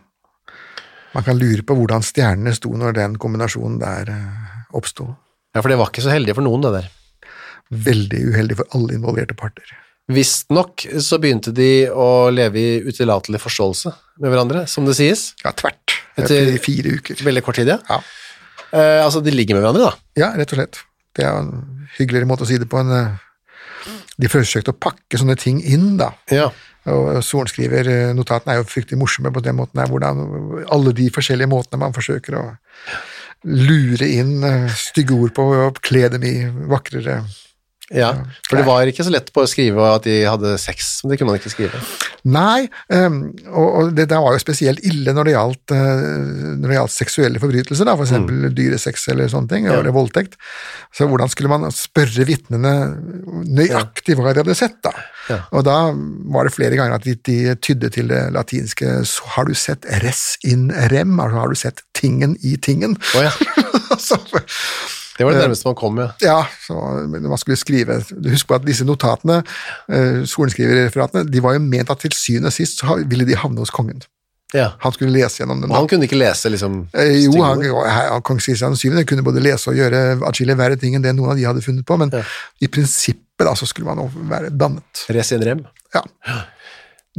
Man 1.10 1.24
kan 1.26 1.40
lure 1.42 1.64
på 1.66 1.74
hvordan 1.74 2.04
stjernene 2.06 2.52
sto 2.54 2.70
når 2.78 2.94
den 2.94 3.16
kombinasjonen 3.18 3.80
der 3.82 4.12
eh, 4.14 4.50
oppsto. 4.78 5.08
Ja, 5.56 5.64
for 5.64 5.72
det 5.74 5.80
var 5.80 5.90
ikke 5.90 6.04
så 6.06 6.12
heldig 6.14 6.36
for 6.38 6.46
noen, 6.46 6.62
det 6.62 6.70
der. 6.76 6.90
Veldig 7.90 8.20
uheldig 8.30 8.58
for 8.60 8.76
alle 8.78 8.94
involverte 8.94 9.34
parter. 9.38 9.72
Visstnok 10.14 10.86
så 11.02 11.18
begynte 11.22 11.50
de 11.58 11.90
å 11.90 12.30
leve 12.34 12.62
i 12.62 12.78
utillatelig 12.86 13.42
forståelse 13.42 13.92
med 14.22 14.30
hverandre, 14.36 14.64
som 14.70 14.86
det 14.86 14.96
sies. 15.02 15.32
Ja, 15.42 15.50
tvert. 15.58 15.98
Etter- 16.22 16.54
fire 16.62 16.94
uker. 17.02 17.18
Veldig 17.26 17.44
kort 17.46 17.58
tid, 17.58 17.74
ja. 17.74 17.80
Ja. 17.90 18.00
Eh, 18.70 19.02
altså, 19.04 19.24
de 19.26 19.34
ligger 19.34 19.58
med 19.58 19.66
hverandre, 19.66 19.90
da. 19.90 20.22
Ja, 20.22 20.30
rett 20.38 20.54
og 20.54 20.62
slett. 20.62 20.84
Det 21.18 21.26
er 21.26 21.42
hyggeligere 21.98 22.30
måte 22.30 22.46
å 22.46 22.50
si 22.50 22.60
det 22.62 22.70
på 22.70 22.82
enn 22.82 22.96
eh, 22.96 23.18
De 24.20 24.28
forsøkte 24.28 24.74
å 24.74 24.80
pakke 24.80 25.18
sånne 25.18 25.38
ting 25.40 25.62
inn, 25.64 25.94
da. 26.00 26.12
Ja. 26.34 26.50
Og 26.92 27.22
sorenskrivernotatene 27.24 28.56
er 28.56 28.60
jo 28.60 28.68
fryktelig 28.68 29.00
morsomme 29.00 29.32
på 29.32 29.44
den 29.44 29.56
måten 29.56 29.80
her, 29.80 29.88
hvordan 29.92 30.20
alle 30.72 30.94
de 30.96 31.08
forskjellige 31.14 31.52
måtene 31.52 31.80
man 31.86 31.96
forsøker 31.96 32.36
å 32.40 32.44
lure 33.48 34.08
inn 34.08 34.44
eh, 34.44 34.72
stygge 34.76 35.16
ord 35.16 35.36
på 35.36 35.46
og 35.56 35.80
kle 35.86 36.10
dem 36.12 36.26
i 36.28 36.34
vakrere 36.72 37.22
ja. 37.90 38.10
For 38.46 38.60
det 38.60 38.66
var 38.68 38.90
ikke 38.90 39.06
så 39.06 39.12
lett 39.14 39.32
på 39.34 39.42
å 39.44 39.50
skrive 39.50 39.86
at 39.96 40.06
de 40.06 40.20
hadde 40.28 40.54
sex, 40.62 41.00
men 41.02 41.14
det 41.14 41.20
kunne 41.20 41.32
man 41.32 41.40
ikke 41.40 41.52
skrive. 41.54 41.82
Nei, 42.30 42.68
ehm, 42.94 43.20
og, 43.50 43.94
det 43.98 44.10
der 44.12 44.22
var 44.22 44.36
jo 44.36 44.42
spesielt 44.44 44.84
ille 44.86 45.14
når 45.16 45.30
det 45.30 45.34
gjaldt, 45.34 45.74
eh, 45.74 46.04
når 46.60 46.68
det 46.68 46.78
gjaldt 46.78 46.96
seksuelle 46.96 47.42
forbrytelser, 47.42 47.90
da, 47.90 47.96
for 47.98 48.06
eksempel 48.06 48.50
dyresex 48.56 49.08
eller 49.14 49.32
sånne 49.32 49.54
ting, 49.54 49.70
eller 49.70 49.96
voldtekt. 49.96 50.38
Så 50.96 51.10
hvordan 51.10 51.32
skulle 51.34 51.52
man 51.52 51.70
spørre 51.74 52.28
vitnene 52.30 52.76
nøyaktig 53.50 54.20
hva 54.20 54.36
de 54.36 54.44
hadde 54.44 54.58
sett, 54.60 54.78
da? 54.86 54.94
Ja. 55.30 55.42
Og 55.54 55.66
da 55.66 55.78
var 56.34 56.48
det 56.48 56.56
flere 56.56 56.78
ganger 56.78 56.98
at 56.98 57.06
de, 57.06 57.14
de 57.26 57.56
tydde 57.62 57.92
til 57.94 58.10
det 58.10 58.22
latinske 58.34 59.00
så 59.06 59.34
har 59.36 59.50
du 59.50 59.54
sett 59.58 59.86
res 60.04 60.34
in 60.46 60.70
rem, 60.94 61.18
altså 61.22 61.44
har 61.44 61.54
du 61.54 61.60
sett 61.60 61.84
tingen 61.98 62.38
i 62.46 62.56
tingen? 62.62 62.98
Oh, 63.18 63.26
ja. 63.26 63.34
Det 65.20 65.26
var 65.28 65.36
det 65.36 65.42
nærmeste 65.44 65.68
man 65.68 65.76
kom, 65.76 65.98
ja. 66.00 66.08
ja, 66.24 66.38
så 66.64 66.76
man 67.12 67.38
skulle 67.42 67.58
skrive 67.60 67.98
Husk 68.32 68.48
på 68.48 68.56
at 68.56 68.64
disse 68.64 68.86
notatene, 68.88 69.42
eh, 69.92 70.22
sorenskriverreferatene, 70.32 71.26
de 71.28 71.42
var 71.44 71.58
jo 71.58 71.64
ment 71.66 71.92
at 71.92 72.00
til 72.06 72.16
syvende 72.16 72.48
og 72.54 72.56
sist 72.56 72.80
så 72.80 72.96
ville 73.04 73.28
de 73.28 73.36
havne 73.36 73.60
hos 73.60 73.70
kongen. 73.76 74.00
ja. 74.56 74.70
Han 74.82 74.92
skulle 74.96 75.12
lese 75.14 75.42
gjennom 75.44 75.60
dem. 75.62 75.70
Og 75.72 75.78
han 75.78 75.88
kunne 75.92 76.08
ikke 76.08 76.18
lese, 76.18 76.50
liksom 76.50 76.88
Eh, 76.96 77.26
Jo, 77.26 77.36
han, 77.44 77.62
han, 77.68 78.22
kong 78.26 78.40
Kristian 78.40 78.76
7. 78.80 79.04
kunne 79.06 79.22
både 79.28 79.44
lese 79.44 79.70
og 79.70 79.76
gjøre 79.78 80.22
atskillig 80.26 80.56
verre 80.58 80.78
ting 80.80 80.96
enn 80.96 81.04
det 81.04 81.12
noen 81.18 81.32
av 81.36 81.38
de 81.38 81.44
hadde 81.46 81.62
funnet 81.62 81.86
på, 81.86 81.98
men 82.00 82.10
Ja. 82.16 82.24
i 82.62 82.68
prinsippet 82.72 83.46
da, 83.46 83.54
så 83.60 83.68
skulle 83.68 83.92
man 83.94 84.10
være 84.32 84.50
dannet. 84.56 85.04
Res 85.10 85.32
in 85.36 85.44
rem. 85.46 85.66
Ja. 85.94 86.02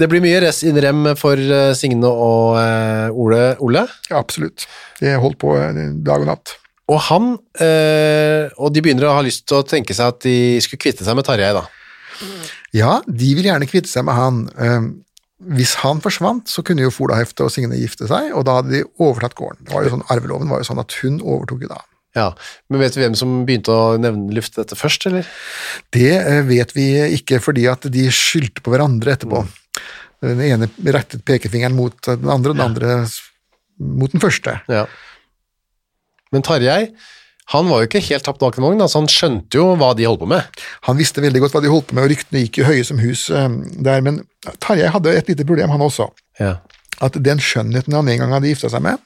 Det 0.01 0.09
blir 0.09 0.23
mye 0.25 0.41
res 0.41 0.63
in 0.65 0.77
rem 0.81 1.15
for 1.21 1.37
eh, 1.37 1.75
Signe 1.77 2.09
og 2.09 2.57
eh, 2.59 3.11
Ole. 3.13 3.57
Ole. 3.61 3.87
ja, 4.09 4.17
absolutt. 4.19 4.67
De 5.01 5.13
holdt 5.21 5.39
på 5.39 5.55
eh, 5.61 5.81
dag 6.01 6.21
og 6.25 6.27
natt. 6.33 6.57
Og 6.91 6.99
han, 7.07 7.35
eh, 7.63 8.49
og 8.59 8.73
de 8.75 8.83
begynner 8.83 9.07
å 9.07 9.15
ha 9.19 9.23
lyst 9.23 9.45
til 9.47 9.61
å 9.61 9.67
tenke 9.67 9.95
seg 9.95 10.11
at 10.11 10.25
de 10.27 10.59
skulle 10.65 10.83
kvitte 10.83 11.07
seg 11.07 11.15
med 11.19 11.27
Tarjei, 11.29 11.53
da. 11.55 11.63
Ja, 12.77 12.97
de 13.07 13.31
vil 13.39 13.47
gjerne 13.47 13.69
kvitte 13.71 13.91
seg 13.91 14.05
med 14.09 14.19
han. 14.19 14.43
Eh, 14.59 14.91
Hvis 15.57 15.77
han 15.81 16.03
forsvant, 16.05 16.51
så 16.53 16.61
kunne 16.61 16.83
jo 16.85 16.91
Folahefte 16.93 17.47
og 17.47 17.53
Signe 17.55 17.79
gifte 17.81 18.05
seg, 18.11 18.27
og 18.37 18.43
da 18.45 18.59
hadde 18.59 18.75
de 18.75 18.83
overtatt 19.01 19.33
gården. 19.39 19.63
Det 19.65 19.73
var 19.73 19.87
jo 19.87 19.95
sånn, 19.95 20.03
Arveloven 20.13 20.51
var 20.53 20.61
jo 20.61 20.67
sånn 20.69 20.83
at 20.83 20.93
hun 21.01 21.17
overtok 21.23 21.63
jo 21.65 21.71
da. 21.71 21.79
Ja, 22.19 22.27
Men 22.69 22.83
vet 22.83 22.93
du 22.93 23.01
hvem 23.01 23.15
som 23.17 23.47
begynte 23.47 23.71
å 23.73 23.95
nevne 23.97 24.35
lufte 24.35 24.61
dette 24.61 24.77
først, 24.77 25.07
eller? 25.09 25.25
Det 25.95 26.11
eh, 26.19 26.43
vet 26.45 26.75
vi 26.77 26.89
ikke 27.17 27.39
fordi 27.41 27.65
at 27.71 27.87
de 27.89 28.09
skyldte 28.13 28.61
på 28.67 28.75
hverandre 28.75 29.15
etterpå. 29.15 29.45
Den 30.21 30.43
ene 30.45 30.69
rettet 30.93 31.23
pekefingeren 31.25 31.73
mot 31.79 31.97
den 32.05 32.29
andre, 32.29 32.53
og 32.53 32.59
den 32.59 32.67
andre 32.67 32.99
mot 33.81 34.13
den 34.13 34.21
første. 34.21 34.59
Ja. 34.69 34.85
Men 36.35 36.45
Tarjei, 36.47 36.93
han 37.51 37.67
var 37.67 37.83
jo 37.83 37.89
ikke 37.89 38.03
helt 38.07 38.23
tapt 38.27 38.39
bak 38.43 38.59
en 38.59 38.65
vogn, 38.69 38.83
altså 38.85 39.01
han 39.01 39.11
skjønte 39.11 39.59
jo 39.59 39.73
hva 39.79 39.91
de 39.99 40.07
holdt 40.07 40.23
på 40.23 40.29
med. 40.31 40.61
Han 40.87 40.99
visste 41.01 41.23
veldig 41.25 41.43
godt 41.43 41.57
hva 41.57 41.63
de 41.65 41.73
holdt 41.73 41.89
på 41.91 41.97
med, 41.99 42.07
og 42.07 42.13
ryktene 42.13 42.45
gikk 42.45 42.61
jo 42.61 42.69
høye 42.69 42.85
som 42.87 43.01
hus 43.03 43.27
eh, 43.35 43.49
der, 43.83 44.05
men 44.07 44.23
Tarjei 44.63 44.91
hadde 44.95 45.17
et 45.19 45.33
lite 45.33 45.47
problem, 45.49 45.73
han 45.75 45.83
også. 45.83 46.07
Ja. 46.39 46.61
At 47.03 47.19
den 47.19 47.43
skjønnheten 47.43 47.97
han 47.97 48.11
en 48.13 48.23
gang 48.23 48.35
hadde 48.37 48.53
gifta 48.53 48.71
seg 48.71 48.85
med, 48.87 49.03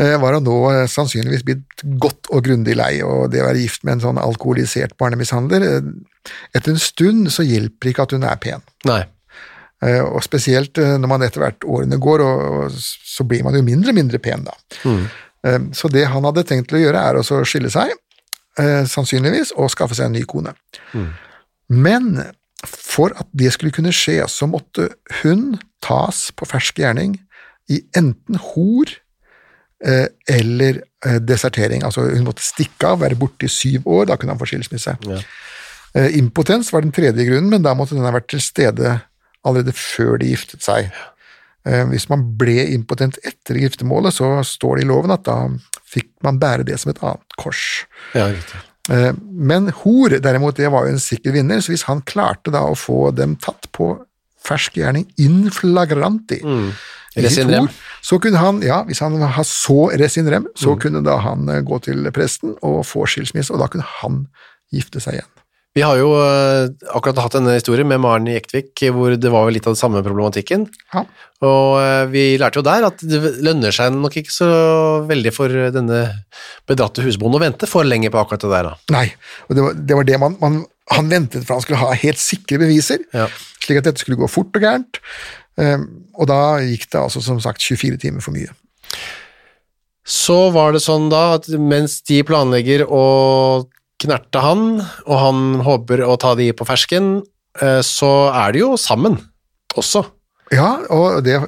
eh, 0.00 0.14
var 0.22 0.38
han 0.38 0.46
nå 0.48 0.58
eh, 0.70 0.86
sannsynligvis 0.88 1.44
blitt 1.44 1.84
godt 2.00 2.30
og 2.32 2.46
grundig 2.46 2.78
lei, 2.80 2.94
og 3.04 3.26
det 3.34 3.42
å 3.42 3.50
være 3.50 3.64
gift 3.66 3.84
med 3.84 3.98
en 3.98 4.06
sånn 4.06 4.22
alkoholisert 4.22 4.96
barnemishandler 5.00 5.68
Etter 6.54 6.70
en 6.70 6.78
stund 6.80 7.26
så 7.34 7.42
hjelper 7.42 7.90
ikke 7.90 8.04
at 8.06 8.12
hun 8.14 8.24
er 8.24 8.38
pen. 8.38 8.62
Nei. 8.86 9.02
Og 9.82 10.20
spesielt 10.22 10.78
når 10.78 11.10
man 11.10 11.24
etter 11.26 11.42
hvert 11.42 11.64
årene 11.66 11.96
går, 11.98 12.22
og 12.22 12.76
så 12.78 13.26
blir 13.26 13.42
man 13.42 13.56
jo 13.58 13.64
mindre 13.66 13.90
og 13.90 13.96
mindre 13.98 14.20
pen 14.22 14.44
da. 14.46 14.54
Eh, 14.86 15.08
Så 15.74 15.88
det 15.90 16.04
han 16.06 16.22
hadde 16.28 16.44
tenkt 16.46 16.68
til 16.70 16.78
å 16.78 16.82
gjøre, 16.84 17.00
er 17.02 17.18
å 17.18 17.42
skille 17.48 17.70
seg, 17.72 17.90
eh, 18.58 18.84
sannsynligvis, 18.88 19.54
og 19.56 19.72
skaffe 19.72 19.96
seg 19.98 20.06
en 20.06 20.16
ny 20.16 20.24
kone. 20.28 20.54
Men 21.72 22.14
for 22.68 23.14
at 23.18 23.28
det 23.34 23.52
skulle 23.54 23.74
kunne 23.74 23.94
skje, 23.94 24.20
så 24.30 24.46
måtte 24.50 24.92
hun 25.22 25.56
tas 25.82 26.30
på 26.36 26.46
fersk 26.46 26.78
gjerning 26.78 27.16
i 27.72 27.80
enten 27.98 28.38
hor 28.52 28.92
eh, 29.84 30.08
eller 30.30 30.82
eh, 31.06 31.18
desertering. 31.18 31.82
Altså 31.86 32.06
hun 32.10 32.28
måtte 32.28 32.44
stikke 32.44 32.92
av, 32.92 33.00
være 33.02 33.18
borte 33.18 33.48
i 33.48 33.52
syv 33.52 33.88
år, 33.88 34.06
da 34.10 34.18
kunne 34.18 34.36
han 34.36 34.42
få 34.42 34.50
skilsmisse. 34.52 34.98
Ja. 35.08 35.22
Impotens 36.16 36.70
var 36.72 36.80
den 36.80 36.94
tredje 36.94 37.26
grunnen, 37.28 37.50
men 37.52 37.64
da 37.64 37.74
måtte 37.76 37.92
den 37.92 38.06
ha 38.06 38.14
vært 38.14 38.30
til 38.32 38.40
stede 38.40 38.94
allerede 39.44 39.74
før 39.76 40.16
de 40.22 40.30
giftet 40.30 40.64
seg. 40.64 40.88
Eh, 41.66 41.84
Hvis 41.92 42.08
man 42.10 42.24
ble 42.38 42.66
impotent 42.74 43.18
etter 43.22 43.58
giftermålet, 43.60 44.14
så 44.16 44.40
står 44.46 44.78
det 44.80 44.84
i 44.84 44.90
loven 44.90 45.14
at 45.14 45.24
da 45.28 45.36
fikk 45.92 46.10
man 46.26 46.40
bære 46.42 46.66
det 46.66 46.78
som 46.80 46.90
et 46.90 47.02
annet 47.02 47.36
kors. 47.38 47.84
Ja, 48.16 48.28
riktig. 48.32 48.62
Eh, 48.90 49.12
Men 49.30 49.68
hor, 49.82 50.16
derimot, 50.18 50.56
det 50.56 50.70
var 50.72 50.86
jo 50.86 50.96
en 50.96 51.02
sikker 51.02 51.32
vinner, 51.36 51.60
så 51.62 51.74
hvis 51.74 51.86
han 51.86 52.02
klarte 52.02 52.50
da 52.54 52.64
å 52.66 52.78
få 52.78 53.12
dem 53.14 53.36
tatt 53.36 53.70
på 53.72 53.94
fersk 54.42 54.80
gjerning 54.80 55.06
in 55.22 55.46
flagranti. 55.54 56.42
mm. 56.42 56.72
Res 57.14 57.24
in 57.24 57.30
sitt 57.44 57.50
rem. 57.52 57.66
ord, 57.68 57.70
Så 58.02 58.18
kunne 58.18 58.40
han, 58.40 58.62
ja, 58.64 58.82
hvis 58.88 59.02
han 59.04 59.18
så 59.44 59.90
resinrem, 60.00 60.46
så 60.56 60.72
mm. 60.72 60.80
så 60.80 60.80
kunne 60.80 61.04
da 61.04 61.18
han 61.20 61.48
eh, 61.48 61.60
gå 61.62 61.78
til 61.84 62.10
presten 62.10 62.56
og 62.62 62.86
få 62.88 63.04
skilsmisse, 63.06 63.52
og 63.52 63.60
da 63.60 63.68
kunne 63.68 63.86
han 64.00 64.26
gifte 64.72 65.00
seg 65.00 65.20
igjen. 65.20 65.28
Vi 65.72 65.80
har 65.80 65.96
jo 65.96 66.10
eh, 66.20 66.66
akkurat 66.92 67.16
hatt 67.24 67.34
en 67.38 67.46
historie 67.48 67.84
med 67.88 68.00
Maren 68.04 68.26
i 68.28 68.34
Jektvik, 68.34 68.74
hvor 68.92 69.14
det 69.16 69.30
var 69.32 69.48
litt 69.54 69.64
av 69.64 69.72
den 69.72 69.80
samme 69.80 70.02
problematikken. 70.04 70.66
Ja. 70.92 71.06
Og 71.48 71.78
eh, 71.80 72.02
vi 72.12 72.24
lærte 72.40 72.60
jo 72.60 72.64
der 72.66 72.84
at 72.90 73.00
det 73.08 73.20
lønner 73.46 73.72
seg 73.72 73.94
nok 73.96 74.18
ikke 74.20 74.34
så 74.34 74.48
veldig 75.08 75.32
for 75.32 75.54
denne 75.72 76.02
bedratte 76.68 77.04
husbonden 77.06 77.40
å 77.40 77.42
vente 77.46 77.70
for 77.70 77.88
lenge 77.88 78.12
på 78.12 78.20
akkurat 78.20 78.44
det 78.44 78.52
der. 78.52 78.68
da. 78.68 78.74
Nei, 78.98 79.06
og 79.48 79.56
det 79.56 79.64
var 79.64 79.80
det, 79.80 79.96
var 80.02 80.08
det 80.12 80.20
man, 80.26 80.36
man 80.44 80.60
Han 80.92 81.08
ventet 81.08 81.46
for 81.46 81.54
han 81.56 81.62
skulle 81.64 81.80
ha 81.80 81.94
helt 81.96 82.20
sikre 82.20 82.58
beviser, 82.60 83.04
Ja. 83.16 83.28
slik 83.64 83.78
at 83.80 83.86
dette 83.88 84.02
skulle 84.02 84.18
gå 84.20 84.28
fort 84.28 84.52
og 84.58 84.64
gærent. 84.66 84.98
Um, 85.56 85.84
og 86.18 86.26
da 86.28 86.58
gikk 86.60 86.88
det 86.90 86.98
altså 87.00 87.22
som 87.24 87.38
sagt 87.40 87.62
24 87.64 87.96
timer 88.02 88.20
for 88.24 88.34
mye. 88.36 88.50
Så 90.04 90.50
var 90.52 90.74
det 90.74 90.82
sånn 90.82 91.06
da 91.12 91.36
at 91.38 91.46
mens 91.54 92.00
de 92.08 92.18
planlegger 92.26 92.82
å 92.90 93.02
knerte 94.02 94.42
han, 94.42 94.80
og 95.06 95.14
han 95.20 95.44
håper 95.66 96.04
å 96.06 96.16
ta 96.20 96.34
de 96.38 96.50
på 96.56 96.66
fersken, 96.68 97.14
eh, 97.60 97.80
så 97.86 98.12
er 98.32 98.54
de 98.54 98.64
jo 98.64 98.74
sammen 98.80 99.18
også. 99.78 100.04
Ja, 100.52 100.82
og 100.92 101.22
det, 101.24 101.38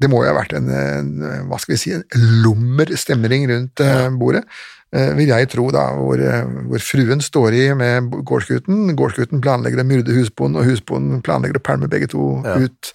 det 0.00 0.10
må 0.12 0.24
jo 0.24 0.32
ha 0.32 0.36
vært 0.36 0.54
en, 0.58 0.68
en 0.68 1.48
hva 1.48 1.60
skal 1.60 1.76
vi 1.76 1.80
si, 1.80 1.94
en 1.96 2.28
lummer 2.44 2.92
stemning 3.00 3.46
rundt 3.50 3.82
eh, 3.84 4.08
bordet, 4.20 4.44
eh, 4.92 5.12
vil 5.18 5.32
jeg 5.32 5.50
tro 5.54 5.68
da, 5.74 5.86
hvor, 5.96 6.22
hvor 6.68 6.84
fruen 6.84 7.24
står 7.24 7.56
i 7.56 7.64
med 7.78 8.10
gårdsgutten, 8.28 8.94
gårdsgutten 8.98 9.42
planlegger 9.44 9.82
å 9.82 9.88
myrde 9.88 10.16
husbonden, 10.16 10.60
og 10.60 10.68
husbonden 10.68 11.24
planlegger 11.26 11.60
å 11.60 11.66
pælme 11.70 11.90
begge 11.92 12.10
to 12.12 12.32
ut. 12.44 12.94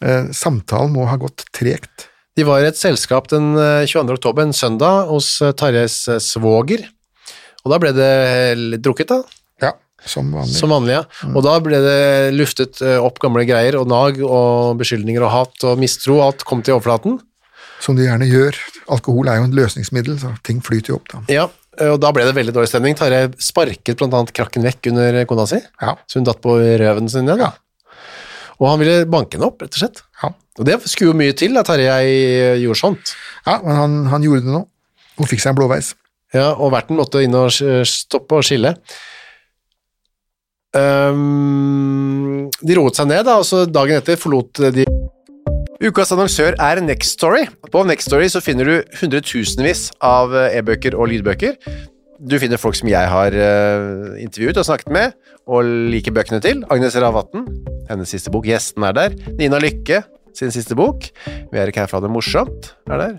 Eh, 0.00 0.30
samtalen 0.32 0.94
må 0.94 1.04
ha 1.10 1.18
gått 1.20 1.44
tregt. 1.56 2.08
De 2.38 2.46
var 2.46 2.62
i 2.62 2.70
et 2.70 2.78
selskap 2.78 3.28
den 3.32 3.52
eh, 3.58 3.84
22. 3.90 4.16
oktober, 4.16 4.46
en 4.46 4.56
søndag, 4.56 5.10
hos 5.10 5.34
Tarjes 5.60 6.06
svoger, 6.24 6.86
og 7.64 7.72
da 7.74 7.78
ble 7.82 7.92
det 7.96 8.10
litt 8.58 8.82
drukket 8.84 9.10
da, 9.12 9.18
Ja, 9.60 9.72
som 10.08 10.30
vanlig. 10.32 10.54
som 10.56 10.70
vanlig, 10.72 10.94
ja. 10.96 11.02
Og 11.34 11.42
da 11.44 11.58
ble 11.60 11.80
det 11.84 11.98
luftet 12.36 12.80
eh, 12.82 12.96
opp 13.04 13.18
gamle 13.20 13.44
greier, 13.48 13.76
og 13.80 13.88
nag, 13.90 14.20
og 14.24 14.78
beskyldninger, 14.80 15.22
og 15.26 15.30
hat, 15.34 15.64
og 15.68 15.78
mistro, 15.82 16.20
alt 16.24 16.44
kom 16.48 16.62
til 16.64 16.78
overflaten. 16.78 17.18
Som 17.80 17.96
de 17.96 18.04
gjerne 18.08 18.28
gjør. 18.28 18.56
Alkohol 18.92 19.28
er 19.32 19.40
jo 19.40 19.48
en 19.48 19.56
løsningsmiddel, 19.56 20.18
så 20.20 20.34
ting 20.44 20.60
flyter 20.64 20.94
jo 20.94 20.98
opp 21.00 21.08
da. 21.12 21.20
Ja, 21.32 21.46
og 21.86 22.00
da 22.02 22.10
ble 22.12 22.24
det 22.28 22.34
veldig 22.36 22.52
dårlig 22.56 22.68
stemning. 22.72 22.96
Tarjei 22.98 23.28
sparket 23.40 24.02
annet 24.04 24.32
krakken 24.36 24.64
vekk 24.66 24.90
under 24.92 25.20
kona 25.30 25.46
si, 25.48 25.60
Ja, 25.80 25.94
så 26.08 26.18
hun 26.20 26.26
datt 26.28 26.40
på 26.44 26.56
røven 26.60 27.08
sin 27.08 27.28
igjen. 27.28 27.40
Ja. 27.44 27.52
Og 28.60 28.66
han 28.68 28.80
ville 28.82 29.06
banke 29.08 29.38
henne 29.38 29.48
opp, 29.48 29.62
rett 29.64 29.76
og 29.76 29.84
slett. 29.84 30.02
ja. 30.22 30.32
Og 30.60 30.66
det 30.68 30.74
skulle 30.90 31.14
jo 31.14 31.16
mye 31.16 31.32
til 31.32 31.56
at 31.56 31.68
Tarjei 31.70 32.58
gjorde 32.60 32.76
sånt. 32.76 33.12
ja 33.46 33.54
men 33.64 33.76
han, 33.78 33.92
han 34.12 34.24
gjorde 34.26 34.42
det 34.44 34.52
nå. 34.52 34.64
Hun 35.16 35.28
fikk 35.30 35.40
seg 35.40 35.54
en 35.54 35.56
blåveis. 35.60 35.94
Ja, 36.34 36.52
og 36.54 36.70
verten 36.74 36.98
måtte 36.98 37.22
inn 37.24 37.34
og 37.34 37.50
stoppe 37.88 38.38
og 38.38 38.46
skille. 38.46 38.76
Um, 40.70 42.46
de 42.62 42.76
roet 42.78 42.98
seg 42.98 43.08
ned, 43.10 43.24
da, 43.26 43.40
og 43.40 43.46
så 43.48 43.64
dagen 43.66 43.98
etter 43.98 44.20
forlot 44.20 44.60
de 44.70 44.84
Ukas 45.80 46.10
annonsør 46.12 46.58
er 46.60 46.78
Next 46.84 47.16
Story. 47.16 47.46
På 47.72 47.80
Next 47.88 48.10
Story 48.10 48.26
så 48.28 48.42
finner 48.44 48.68
du 48.68 48.98
hundretusenvis 49.00 49.86
av 50.04 50.34
eh, 50.36 50.58
e-bøker 50.58 50.92
og 50.92 51.08
lydbøker. 51.08 51.56
Du 52.20 52.36
finner 52.36 52.60
folk 52.60 52.76
som 52.76 52.90
jeg 52.92 53.08
har 53.08 53.32
eh, 53.32 54.18
intervjuet 54.20 54.60
og 54.60 54.68
snakket 54.68 54.92
med, 54.92 55.16
og 55.48 55.64
liker 55.64 56.12
bøkene 56.12 56.42
til. 56.44 56.60
Agnes 56.68 56.98
Ravatn, 57.00 57.48
hennes 57.88 58.12
siste 58.12 58.28
bok. 58.28 58.44
Gjesten 58.44 58.84
er 58.84 58.98
der. 58.98 59.16
Nina 59.40 59.56
Lykke, 59.64 60.02
sin 60.36 60.52
siste 60.52 60.76
bok. 60.76 61.08
Vi 61.24 61.56
er 61.56 61.72
ikke 61.72 61.86
her 61.86 61.88
for 61.88 61.96
å 61.96 62.02
ha 62.02 62.10
det 62.10 62.14
morsomt, 62.18 62.74
er 62.92 63.04
der. 63.06 63.18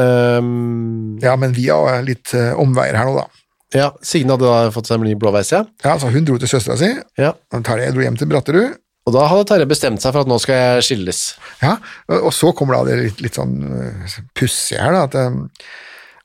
Ehm, 0.00 1.18
Ja, 1.22 1.36
men 1.40 1.54
via 1.56 1.76
litt 2.04 2.32
uh, 2.34 2.52
omveier 2.60 2.96
her 2.98 3.06
nå, 3.08 3.14
da. 3.20 3.26
ja, 3.74 3.88
Signe 4.04 4.34
hadde 4.34 4.48
da 4.48 4.70
fått 4.74 4.88
seg 4.90 4.98
en 5.00 5.06
ny 5.08 5.14
blåveis, 5.18 5.52
ja. 5.54 5.64
Ja, 5.84 5.96
så 5.98 6.10
Hun 6.14 6.26
dro 6.26 6.38
til 6.42 6.50
søstera 6.50 6.76
si, 6.80 6.90
ja. 7.20 7.32
og 7.54 7.64
Terje 7.66 7.92
dro 7.94 8.02
hjem 8.04 8.18
til 8.20 8.30
Bratterud. 8.30 8.76
Og 9.04 9.12
da 9.12 9.26
hadde 9.28 9.44
Terje 9.50 9.68
bestemt 9.68 10.00
seg 10.02 10.14
for 10.14 10.24
at 10.24 10.30
nå 10.30 10.38
skal 10.40 10.56
jeg 10.56 10.84
skilles. 10.86 11.22
Ja, 11.60 11.74
og 12.22 12.30
så 12.32 12.52
kommer 12.56 12.78
da 12.78 12.86
det 12.88 13.00
litt, 13.02 13.18
litt 13.26 13.36
sånn 13.40 13.58
uh, 13.68 14.14
pussig 14.36 14.78
her, 14.80 14.94
da, 14.96 15.02
at 15.10 15.18
um, 15.28 15.42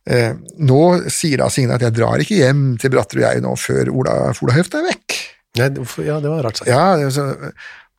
eh, 0.09 0.31
nå 0.63 0.79
sier 1.11 1.41
da 1.43 1.49
Signe 1.53 1.75
at 1.75 1.83
jeg 1.83 1.97
drar 1.97 2.23
ikke 2.23 2.39
hjem 2.39 2.63
til 2.79 2.93
Bratterud 2.95 3.25
jeg 3.25 3.43
nå 3.43 3.51
før 3.59 3.91
Ola, 3.91 4.15
Folahøft 4.37 4.77
er 4.79 4.87
vekk. 4.87 5.17
Nei, 5.59 5.67
ja, 6.05 6.19
det 6.23 6.29
var 6.31 6.45
rart 6.45 6.61
sagt. 6.61 6.69
Ja, 6.71 7.09
så, 7.11 7.25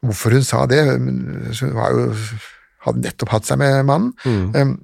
hvorfor 0.07 0.33
hun 0.33 0.45
sa 0.47 0.63
det 0.71 0.79
Hun 0.87 1.75
var 1.77 1.93
jo, 1.93 2.05
hadde 2.87 3.03
nettopp 3.05 3.35
hatt 3.35 3.49
seg 3.51 3.59
med 3.61 3.83
mannen. 3.91 4.15
Um, 4.57 4.77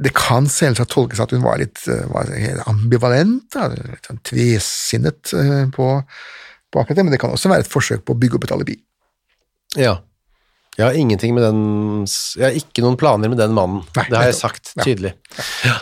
det 0.00 0.14
kan 0.16 0.46
selvsagt 0.48 0.92
tolkes 0.94 1.20
at 1.20 1.32
hun 1.34 1.42
var 1.44 1.58
litt 1.60 1.82
uh, 1.90 2.06
var 2.12 2.30
ambivalent, 2.70 3.56
litt 3.76 4.06
sånn 4.08 4.22
tvesinnet 4.24 5.34
uh, 5.36 5.66
på, 5.74 5.88
på 6.72 6.80
akkurat 6.82 7.00
det, 7.00 7.04
men 7.08 7.14
det 7.14 7.20
kan 7.20 7.34
også 7.34 7.52
være 7.52 7.66
et 7.66 7.72
forsøk 7.72 8.06
på 8.06 8.16
å 8.16 8.20
bygge 8.20 8.38
opp 8.40 8.48
et 8.48 8.54
alibi. 8.56 8.78
Ja. 9.78 9.98
Jeg 10.78 10.86
har 10.86 10.96
ingenting 10.96 11.34
med 11.36 11.44
den 11.44 11.60
Jeg 12.38 12.44
har 12.46 12.56
ikke 12.56 12.82
noen 12.84 12.96
planer 12.98 13.28
med 13.30 13.40
den 13.40 13.52
mannen. 13.56 13.82
Nei, 13.98 14.06
det 14.08 14.16
har 14.16 14.28
jeg 14.30 14.38
sagt 14.38 14.72
Ja. 14.78 14.84
tydelig. 14.86 15.12
Ja. 15.66 15.76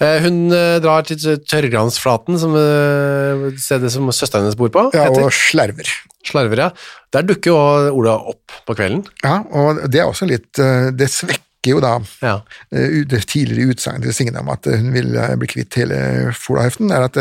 Eh, 0.00 0.22
Hun 0.24 0.48
eh, 0.56 0.78
drar 0.80 1.04
til 1.04 1.18
Tørrgransflaten, 1.44 2.38
som 2.40 2.54
eh, 2.56 3.50
stedet 3.60 3.90
som 3.92 4.08
søsteren 4.08 4.46
hennes 4.46 4.56
bor 4.56 4.70
på. 4.72 4.86
Ja, 4.96 5.10
heter. 5.10 5.26
og 5.28 5.34
slerver. 5.36 5.90
Slarver, 6.24 6.62
ja. 6.64 6.70
Der 7.12 7.26
dukker 7.28 7.52
jo 7.52 7.58
Ola 8.00 8.16
opp 8.32 8.54
på 8.64 8.78
kvelden. 8.78 9.04
Ja, 9.22 9.42
og 9.52 9.82
det 9.92 10.00
er 10.00 10.08
også 10.08 10.28
litt 10.30 10.52
Det 10.56 11.08
svekker 11.10 11.44
jo 11.68 11.80
da 11.82 11.98
Ja. 12.22 12.36
det 12.70 13.26
tidligere 13.28 13.74
utsagnet 13.74 14.08
til 14.08 14.14
Signe 14.16 14.40
om 14.40 14.48
at 14.48 14.66
uh, 14.66 14.78
hun 14.80 14.94
vil 14.94 15.12
uh, 15.16 15.34
bli 15.36 15.50
kvitt 15.50 15.76
hele 15.76 16.32
folahøften, 16.32 16.90
er 16.90 17.08
at 17.10 17.18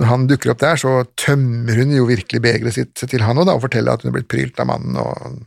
når 0.00 0.08
han 0.08 0.26
dukker 0.26 0.50
opp 0.52 0.60
der, 0.60 0.76
så 0.80 1.04
tømmer 1.20 1.78
hun 1.78 1.92
jo 1.94 2.08
virkelig 2.08 2.40
begeret 2.42 2.74
sitt 2.74 3.02
til 3.08 3.22
han 3.22 3.38
og 3.38 3.46
da, 3.46 3.54
og 3.54 3.62
forteller 3.64 3.94
at 3.94 4.02
hun 4.02 4.10
er 4.10 4.16
blitt 4.18 4.30
prylt 4.32 4.58
av 4.60 4.66
mannen, 4.72 4.96
og 4.98 5.42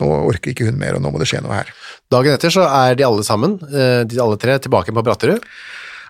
nå 0.00 0.08
orker 0.30 0.54
ikke 0.54 0.68
hun 0.70 0.78
mer, 0.80 0.96
og 0.96 1.02
nå 1.04 1.10
må 1.12 1.20
det 1.20 1.28
skje 1.30 1.42
noe 1.44 1.58
her. 1.58 1.72
Dagen 2.12 2.34
etter 2.34 2.54
så 2.54 2.64
er 2.66 2.96
de 2.98 3.04
alle 3.06 3.24
sammen, 3.26 3.58
eh, 3.68 4.02
de 4.08 4.20
alle 4.22 4.38
tre, 4.40 4.56
tilbake 4.62 4.94
på 4.94 5.04
Bratterud. 5.04 5.44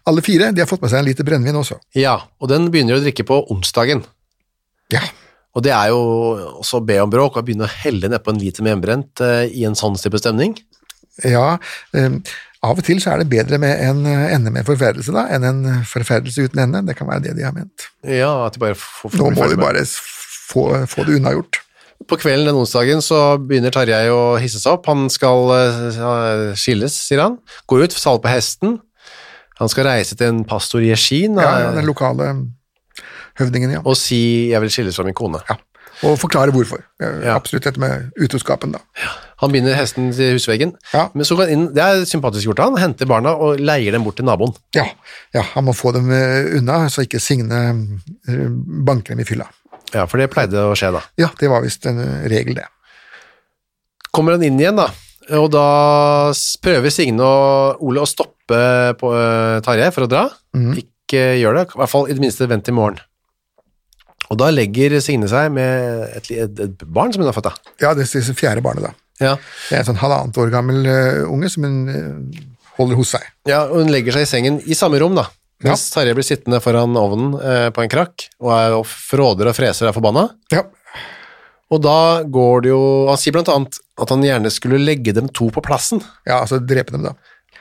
Alle 0.09 0.23
fire 0.25 0.53
de 0.55 0.62
har 0.62 0.71
fått 0.71 0.83
med 0.85 0.93
seg 0.93 1.03
en 1.03 1.09
liter 1.09 1.27
brennevin 1.27 1.59
også. 1.59 1.79
Ja, 1.99 2.15
og 2.41 2.51
den 2.53 2.71
begynner 2.71 2.97
de 2.97 3.03
å 3.03 3.05
drikke 3.07 3.27
på 3.27 3.43
onsdagen. 3.53 4.05
Ja, 4.93 5.03
Og 5.55 5.61
det 5.67 5.73
er 5.77 5.91
jo 5.93 5.99
også 6.62 6.79
å 6.81 6.85
be 6.87 6.95
om 7.03 7.11
bråk 7.12 7.35
og 7.37 7.45
begynne 7.45 7.67
å 7.67 7.75
helle 7.83 8.09
nedpå 8.09 8.33
en 8.33 8.38
liter 8.41 8.65
med 8.65 8.73
hjemmebrent 8.73 9.21
eh, 9.21 9.51
i 9.53 9.67
en 9.69 9.75
sånn 9.77 9.99
type 10.01 10.17
stemning. 10.17 10.55
Ja 11.25 11.59
um, 11.92 12.22
av 12.62 12.79
og 12.79 12.87
til 12.87 13.01
så 13.03 13.12
er 13.12 13.22
det 13.22 13.31
bedre 13.33 13.59
med 13.62 13.81
en 13.83 14.05
uh, 14.07 14.29
ende 14.31 14.53
med 14.55 14.66
forferdelse 14.68 15.14
da, 15.14 15.27
enn 15.35 15.48
en 15.48 15.64
forferdelse 15.88 16.46
uten 16.46 16.62
ende. 16.62 16.85
Det 16.87 16.94
kan 16.98 17.11
være 17.11 17.25
det 17.27 17.35
de 17.40 17.46
har 17.46 17.57
ment. 17.57 17.88
Ja, 18.07 18.31
at 18.46 18.55
de 18.55 18.62
bare 18.62 18.79
får 18.79 19.18
Nå 19.18 19.33
må 19.35 19.48
vi 19.51 19.59
bare 19.59 19.83
få, 19.88 20.68
få 20.87 21.09
det 21.09 21.18
unnagjort. 21.18 21.59
På 22.09 22.18
kvelden 22.18 22.48
den 22.51 22.59
onsdagen 22.59 23.03
så 23.03 23.37
begynner 23.38 23.75
Tarjei 23.75 24.07
å 24.11 24.37
hisse 24.42 24.62
seg 24.62 24.77
opp. 24.77 24.87
Han 24.90 25.11
skal 25.12 25.51
uh, 25.51 26.55
skilles, 26.59 26.94
sier 27.09 27.22
han. 27.22 27.37
Går 27.70 27.87
ut, 27.87 27.98
saler 27.98 28.22
på 28.22 28.31
hesten. 28.31 28.79
Han 29.59 29.70
skal 29.70 29.87
reise 29.90 30.18
til 30.18 30.31
en 30.31 30.42
pastor 30.48 30.83
i 30.83 30.90
Eskin. 30.94 31.38
Ja, 31.38 31.53
ja, 31.66 31.75
den 31.77 31.87
lokale 31.87 32.33
høvdingen, 33.38 33.79
ja. 33.79 33.83
og 33.85 33.96
si 33.96 34.51
'jeg 34.51 34.61
vil 34.61 34.70
skilles 34.70 34.96
fra 34.96 35.07
min 35.07 35.16
kone'. 35.16 35.42
Ja. 35.48 35.57
Og 36.03 36.17
forklare 36.19 36.53
hvorfor. 36.55 36.83
Ja. 37.03 37.37
Absolutt 37.37 37.67
dette 37.69 37.81
med 37.83 38.11
utroskapen, 38.21 38.75
da. 38.75 38.81
Han 39.43 39.53
binder 39.55 39.75
hesten 39.79 40.11
til 40.15 40.37
husveggen, 40.37 40.75
Ja. 40.93 41.09
men 41.15 41.27
så 41.27 41.37
inn, 41.49 41.69
det 41.75 41.83
er 41.83 42.05
sympatisk 42.09 42.49
gjort 42.51 42.62
av 42.62 42.73
han, 42.73 42.81
henter 42.83 43.07
barna 43.11 43.35
og 43.35 43.61
leier 43.62 43.95
dem 43.95 44.05
bort 44.07 44.17
til 44.19 44.27
naboen. 44.27 44.55
Ja, 44.75 44.87
ja, 45.35 45.43
han 45.55 45.67
må 45.67 45.75
få 45.75 45.93
dem 45.95 46.11
eh, 46.15 46.59
unna, 46.59 46.85
så 46.91 47.05
ikke 47.07 47.21
Signe 47.23 47.62
eh, 48.29 48.47
banker 48.87 49.15
dem 49.15 49.23
i 49.23 49.29
fylla. 49.29 49.49
Ja, 49.93 50.07
for 50.09 50.19
det 50.19 50.31
pleide 50.33 50.67
å 50.71 50.77
skje 50.79 50.93
da. 50.95 51.03
Ja, 51.21 51.31
det 51.38 51.51
var 51.53 51.65
visst 51.65 51.87
en 51.91 52.01
eh, 52.03 52.29
regel, 52.33 52.59
det. 52.59 52.67
Kommer 54.12 54.37
han 54.37 54.45
inn 54.45 54.61
igjen 54.61 54.77
da, 54.77 54.91
og 55.38 55.47
da 55.55 55.67
prøver 56.65 56.93
Signe 56.93 57.25
og 57.25 57.83
Ole 57.87 58.03
å 58.03 58.09
stoppe 58.11 58.59
på 59.01 59.12
uh, 59.15 59.61
Tarjei 59.65 59.88
for 59.95 60.05
å 60.05 60.11
dra. 60.11 60.27
Ikke 60.77 61.23
gjør 61.38 61.57
det, 61.57 61.62
i 61.73 61.79
hvert 61.81 61.93
fall 61.93 62.11
i 62.11 62.17
det 62.17 62.21
minste 62.21 62.49
vent 62.51 62.67
til 62.67 62.77
morgen. 62.77 62.99
Og 64.33 64.38
da 64.40 64.49
legger 64.53 64.97
Signe 65.05 65.29
seg 65.29 65.51
med 65.53 66.07
et, 66.16 66.31
et, 66.33 66.62
et 66.64 66.85
barn 66.88 67.12
som 67.12 67.21
hun 67.21 67.29
har 67.29 67.37
fått 67.37 67.51
da. 67.51 67.53
Ja, 67.83 67.92
det 67.92 68.07
er 68.09 68.25
det 68.25 68.37
fjerde 68.38 68.64
barnet, 68.64 68.87
da. 68.88 68.95
Ja. 69.21 69.35
Det 69.68 69.77
er 69.77 69.83
en 69.83 69.90
sånn 69.92 70.01
halvannet 70.01 70.38
år 70.40 70.51
gammel 70.55 70.88
eh, 70.88 71.21
unge 71.29 71.51
som 71.53 71.66
hun 71.68 71.77
eh, 71.92 72.40
holder 72.79 72.99
hos 72.99 73.12
seg. 73.14 73.27
ja, 73.51 73.66
og 73.68 73.83
hun 73.85 73.92
legger 73.92 74.16
seg 74.16 74.25
i 74.25 74.31
sengen 74.31 74.57
i 74.64 74.75
samme 74.79 74.99
rom 75.03 75.14
da, 75.18 75.27
mens 75.62 75.85
Tarjei 75.92 76.16
blir 76.16 76.27
sittende 76.27 76.59
foran 76.64 76.97
ovnen 76.99 77.37
eh, 77.38 77.68
på 77.77 77.85
en 77.85 77.92
krakk, 77.92 78.25
og, 78.40 78.49
er, 78.57 78.79
og 78.81 78.88
fråder 78.88 79.53
og 79.53 79.55
freser 79.59 79.87
og 79.87 79.92
er 79.92 79.99
forbanna. 80.01 80.25
Ja, 80.55 80.64
Og 81.73 81.85
da 81.85 82.23
går 82.29 82.64
det 82.64 82.73
jo, 82.73 82.81
han 83.09 83.21
sier 83.21 83.37
blant 83.37 83.53
annet 83.53 83.79
at 84.01 84.11
han 84.12 84.25
gjerne 84.25 84.51
skulle 84.53 84.81
legge 84.81 85.14
dem 85.14 85.29
to 85.31 85.53
på 85.55 85.62
plassen. 85.64 86.03
ja 86.27 86.40
altså 86.40 86.59
drepe 86.59 86.97
dem, 86.97 87.05
da. 87.07 87.14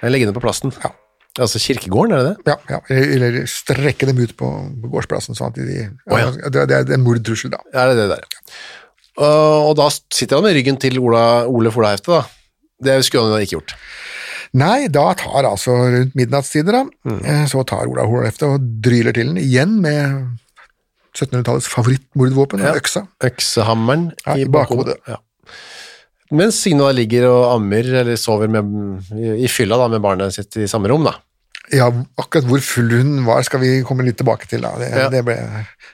Legge 0.08 0.32
dem 0.32 0.36
på 0.36 0.42
plassen. 0.44 0.74
Ja. 0.82 0.96
Altså 1.40 1.60
kirkegården, 1.64 2.12
er 2.12 2.24
det 2.26 2.32
det? 2.44 2.52
Ja, 2.52 2.58
ja. 2.76 2.80
Eller, 3.16 3.46
strekke 3.48 4.08
dem 4.10 4.18
ut 4.20 4.34
på, 4.36 4.50
på 4.84 4.90
gårdsplassen, 4.92 5.38
sånn 5.38 5.54
at 5.54 5.60
de, 5.62 5.86
oh, 6.12 6.18
ja. 6.20 6.32
det, 6.52 6.66
det 6.68 6.80
er 6.82 6.92
en 6.98 7.06
mordtrussel, 7.06 7.54
da. 7.54 7.62
Er 7.72 7.92
det 7.94 8.02
det 8.02 8.08
der? 8.18 8.26
Og, 9.22 9.70
og 9.70 9.76
da 9.80 9.88
sitter 10.12 10.40
han 10.40 10.44
med 10.50 10.58
ryggen 10.58 10.80
til 10.82 11.00
Ola, 11.00 11.46
Ole 11.48 11.72
Folahefte, 11.72 12.12
da. 12.20 12.26
Det 12.84 12.98
skulle 13.06 13.32
han 13.32 13.46
ikke 13.46 13.60
gjort. 13.60 13.76
Nei, 14.60 14.90
da 14.92 15.06
tar 15.16 15.46
altså 15.48 15.72
rundt 15.94 16.16
midnattstider, 16.20 16.76
da, 16.82 16.84
Mm. 17.08 17.22
eh, 17.24 17.46
så 17.48 17.64
tar 17.70 17.88
Ola 17.88 18.04
Hefte 18.26 18.50
og 18.58 18.66
dryler 18.84 19.16
til 19.16 19.32
den, 19.32 19.38
igjen 19.40 19.78
med 19.80 20.28
1700-tallets 21.16 21.68
favorittmordvåpen, 21.72 22.60
Ja. 22.64 22.74
øksa. 22.76 23.06
Øksehammeren 23.24 24.10
Ja, 24.26 24.36
i 24.36 24.46
bakhodet. 24.52 24.98
Ja. 25.08 25.16
Mens 26.32 26.62
Signe 26.64 26.88
ligger 26.96 27.28
og 27.30 27.42
ammer, 27.58 27.88
eller 28.04 28.16
sover 28.20 28.48
med, 28.52 28.72
i, 29.18 29.50
fylla 29.52 29.78
da, 29.82 29.90
med 29.92 30.04
barnet 30.04 30.34
sitt 30.36 30.56
i 30.62 30.68
samme 30.72 30.88
rom, 30.92 31.04
da. 31.08 31.18
Ja, 31.72 31.86
akkurat 32.20 32.48
hvor 32.50 32.60
full 32.66 32.90
hun 32.92 33.12
var, 33.24 33.44
skal 33.48 33.62
vi 33.62 33.70
komme 33.88 34.04
litt 34.04 34.18
tilbake 34.20 34.48
til, 34.50 34.64
da. 34.66 34.74
Det, 34.80 34.90
Ja. 34.92 35.10
det 35.14 35.22
ble 35.28 35.38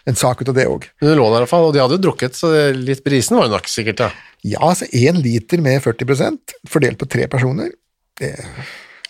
en 0.09 0.15
sak 0.17 0.41
ut 0.41 0.49
av 0.49 0.55
det 0.57 0.65
òg. 0.69 0.87
Hun 1.03 1.11
lå 1.17 1.27
der 1.29 1.41
i 1.41 1.43
hvert 1.45 1.51
fall, 1.51 1.67
og 1.67 1.73
de 1.75 1.81
hadde 1.83 1.97
jo 1.99 2.03
drukket, 2.07 2.37
så 2.37 2.49
litt 2.73 3.03
brisen 3.05 3.37
var 3.37 3.45
hun 3.49 3.55
nok 3.57 3.69
sikkert, 3.69 3.97
da. 4.01 4.11
Ja, 4.45 4.61
altså 4.71 4.87
én 4.93 5.19
liter 5.21 5.61
med 5.61 5.81
40% 5.83 6.55
fordelt 6.69 6.97
på 7.01 7.09
tre 7.09 7.27
personer, 7.29 7.69
det 8.17 8.31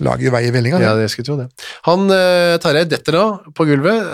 lager 0.04 0.28
jo 0.28 0.32
vei 0.36 0.44
i 0.48 0.52
vellinga. 0.54 0.80
Ja, 0.84 0.96
det. 0.96 1.06
det 1.08 1.12
skulle 1.13 1.26
tro 1.30 1.38
det. 1.40 1.48
Han, 1.88 2.08
eh, 2.12 2.58
Tarjei 2.62 2.84
detter 2.90 3.16
nå 3.18 3.54
på 3.56 3.66
gulvet, 3.70 4.12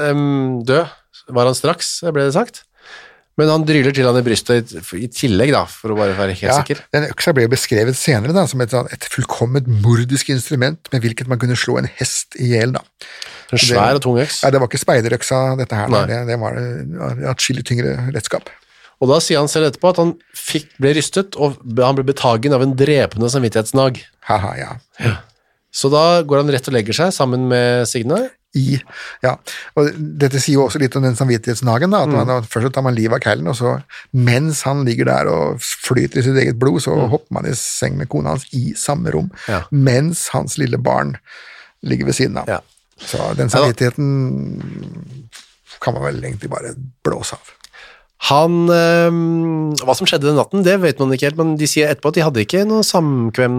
død 0.68 1.34
var 1.34 1.48
han 1.50 1.56
straks, 1.58 2.02
ble 2.14 2.28
det 2.28 2.36
sagt. 2.36 2.64
Men 3.38 3.50
han 3.50 3.64
dryler 3.66 3.94
til 3.96 4.06
han 4.06 4.18
i 4.20 4.22
brystet 4.26 4.74
i, 4.94 5.08
tillegg, 5.10 5.50
da, 5.56 5.64
for 5.66 5.90
å 5.90 5.98
bare 5.98 6.14
være 6.14 6.36
helt 6.38 6.46
Ja, 6.46 6.60
sikker. 6.62 6.84
den 6.94 7.08
øksa 7.10 7.34
ble 7.34 7.48
beskrevet 7.50 7.98
senere 7.98 8.34
da, 8.36 8.44
som 8.46 8.62
et, 8.62 8.70
sånn- 8.70 8.92
et 8.94 9.08
fullkomment 9.10 9.66
mordisk 9.82 10.30
instrument 10.30 10.78
med 10.94 11.02
hvilket 11.02 11.28
man 11.32 11.40
kunne 11.42 11.58
slå 11.58 11.80
en 11.82 11.90
hest 11.98 12.38
i 12.38 12.52
hjel. 12.54 12.76
En 12.78 13.58
svær 13.58 13.98
og 13.98 14.04
tung 14.06 14.20
øks. 14.22 14.44
Ja, 14.46 14.52
Det 14.54 14.62
var 14.62 14.70
ikke 14.70 14.84
speiderøksa, 14.86 15.40
dette 15.58 15.74
her. 15.80 15.90
Det, 16.10 16.20
det 16.30 16.38
var 16.40 16.60
eh, 16.62 17.24
atskillig 17.34 17.66
tyngre 17.66 17.96
redskap. 18.14 18.50
Og 19.02 19.10
da 19.10 19.18
sier 19.20 19.42
han 19.42 19.50
selv 19.52 19.68
etterpå 19.72 19.90
at 19.90 19.98
han 20.00 20.14
fikk, 20.38 20.70
ble 20.80 20.94
rystet, 20.96 21.36
og 21.36 21.58
han 21.82 21.98
ble 21.98 22.06
betagen 22.08 22.54
av 22.54 22.62
en 22.64 22.76
drepende 22.78 23.28
samvittighetsnag. 23.34 23.98
Haha, 24.30 24.54
ja. 24.62 25.18
Så 25.74 25.90
da 25.92 26.22
går 26.22 26.44
han 26.44 26.54
rett 26.54 26.70
og 26.70 26.76
legger 26.78 26.94
seg 27.02 27.10
sammen 27.18 27.50
med 27.50 27.90
Signe. 27.90 28.30
I, 28.56 28.78
ja. 29.24 29.32
Og 29.76 29.88
dette 29.98 30.38
sier 30.40 30.60
jo 30.60 30.68
også 30.68 30.78
litt 30.80 30.96
om 30.96 31.02
den 31.04 31.16
samvittighetsnagen. 31.18 31.90
da, 31.90 32.04
at 32.04 32.10
Mm. 32.10 32.44
Først 32.46 32.68
så 32.68 32.74
tar 32.74 32.84
man 32.86 32.94
livet 32.96 33.14
av 33.18 33.20
keilen, 33.26 33.48
og 33.50 33.56
så 33.56 33.84
mens 34.14 34.62
han 34.64 34.84
ligger 34.86 35.06
der 35.06 35.28
og 35.28 35.58
flyter 35.60 36.20
i 36.20 36.22
sitt 36.22 36.38
eget 36.38 36.60
blod, 36.60 36.82
så 36.82 36.94
hopper 37.10 37.34
man 37.34 37.46
i 37.50 37.54
seng 37.58 37.98
med 37.98 38.10
kona 38.10 38.30
hans 38.36 38.46
i 38.54 38.74
samme 38.78 39.10
rom, 39.12 39.32
Mm. 39.32 39.50
Ja. 39.50 39.62
mens 39.72 40.28
hans 40.30 40.58
lille 40.58 40.78
barn 40.78 41.18
ligger 41.82 42.06
ved 42.06 42.14
siden 42.14 42.38
av. 42.38 42.46
Ja. 42.48 42.60
Så 42.98 43.18
den 43.36 43.50
samvittigheten 43.50 44.62
kan 45.82 45.94
man 45.94 46.04
vel 46.04 46.24
egentlig 46.24 46.50
bare 46.50 46.76
blåse 47.04 47.34
av. 47.34 47.50
Han 48.30 48.70
øhm, 48.72 49.74
Hva 49.84 49.96
som 49.98 50.08
skjedde 50.08 50.30
den 50.30 50.38
natten, 50.40 50.64
det 50.64 50.78
vet 50.84 51.00
man 51.02 51.12
ikke 51.16 51.28
helt, 51.32 51.40
men 51.42 51.56
de 51.60 51.68
sier 51.68 51.90
etterpå 51.92 52.14
at 52.14 52.20
de 52.20 52.24
hadde 52.24 52.44
ikke 52.46 52.62
noe 52.70 52.86
samkvem 52.88 53.58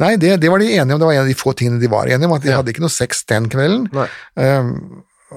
Nei, 0.00 0.14
det, 0.22 0.36
det 0.40 0.48
var 0.52 0.62
de 0.62 0.70
enige 0.70 0.94
om, 0.96 1.02
det 1.02 1.08
var 1.10 1.16
en 1.18 1.26
av 1.26 1.28
de 1.32 1.36
få 1.36 1.52
tingene 1.58 1.80
de 1.82 1.90
var 1.92 2.08
enige 2.08 2.30
om, 2.30 2.36
at 2.38 2.46
de 2.46 2.52
Ja. 2.54 2.60
hadde 2.62 2.72
ikke 2.72 2.84
noe 2.86 2.94
sex 2.94 3.24
den 3.28 3.50
kvelden. 3.52 3.90
Um, 4.38 4.72